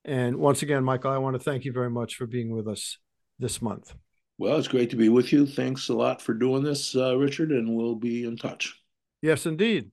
And 0.08 0.38
once 0.38 0.62
again, 0.62 0.86
Michael, 0.86 1.12
I 1.12 1.18
want 1.18 1.36
to 1.36 1.40
thank 1.40 1.66
you 1.66 1.74
very 1.74 1.90
much 1.90 2.16
for 2.16 2.26
being 2.26 2.50
with 2.50 2.68
us 2.68 2.98
this 3.40 3.62
month. 3.62 3.94
Well, 4.38 4.58
it's 4.58 4.70
great 4.70 4.90
to 4.92 4.96
be 4.96 5.10
with 5.10 5.34
you. 5.34 5.46
Thanks 5.46 5.90
a 5.90 5.94
lot 5.94 6.22
for 6.22 6.34
doing 6.34 6.64
this, 6.64 6.96
uh, 6.96 7.18
Richard, 7.18 7.52
and 7.52 7.76
we'll 7.76 7.96
be 7.96 8.24
in 8.24 8.38
touch. 8.38 8.74
Yes, 9.22 9.46
indeed. 9.46 9.92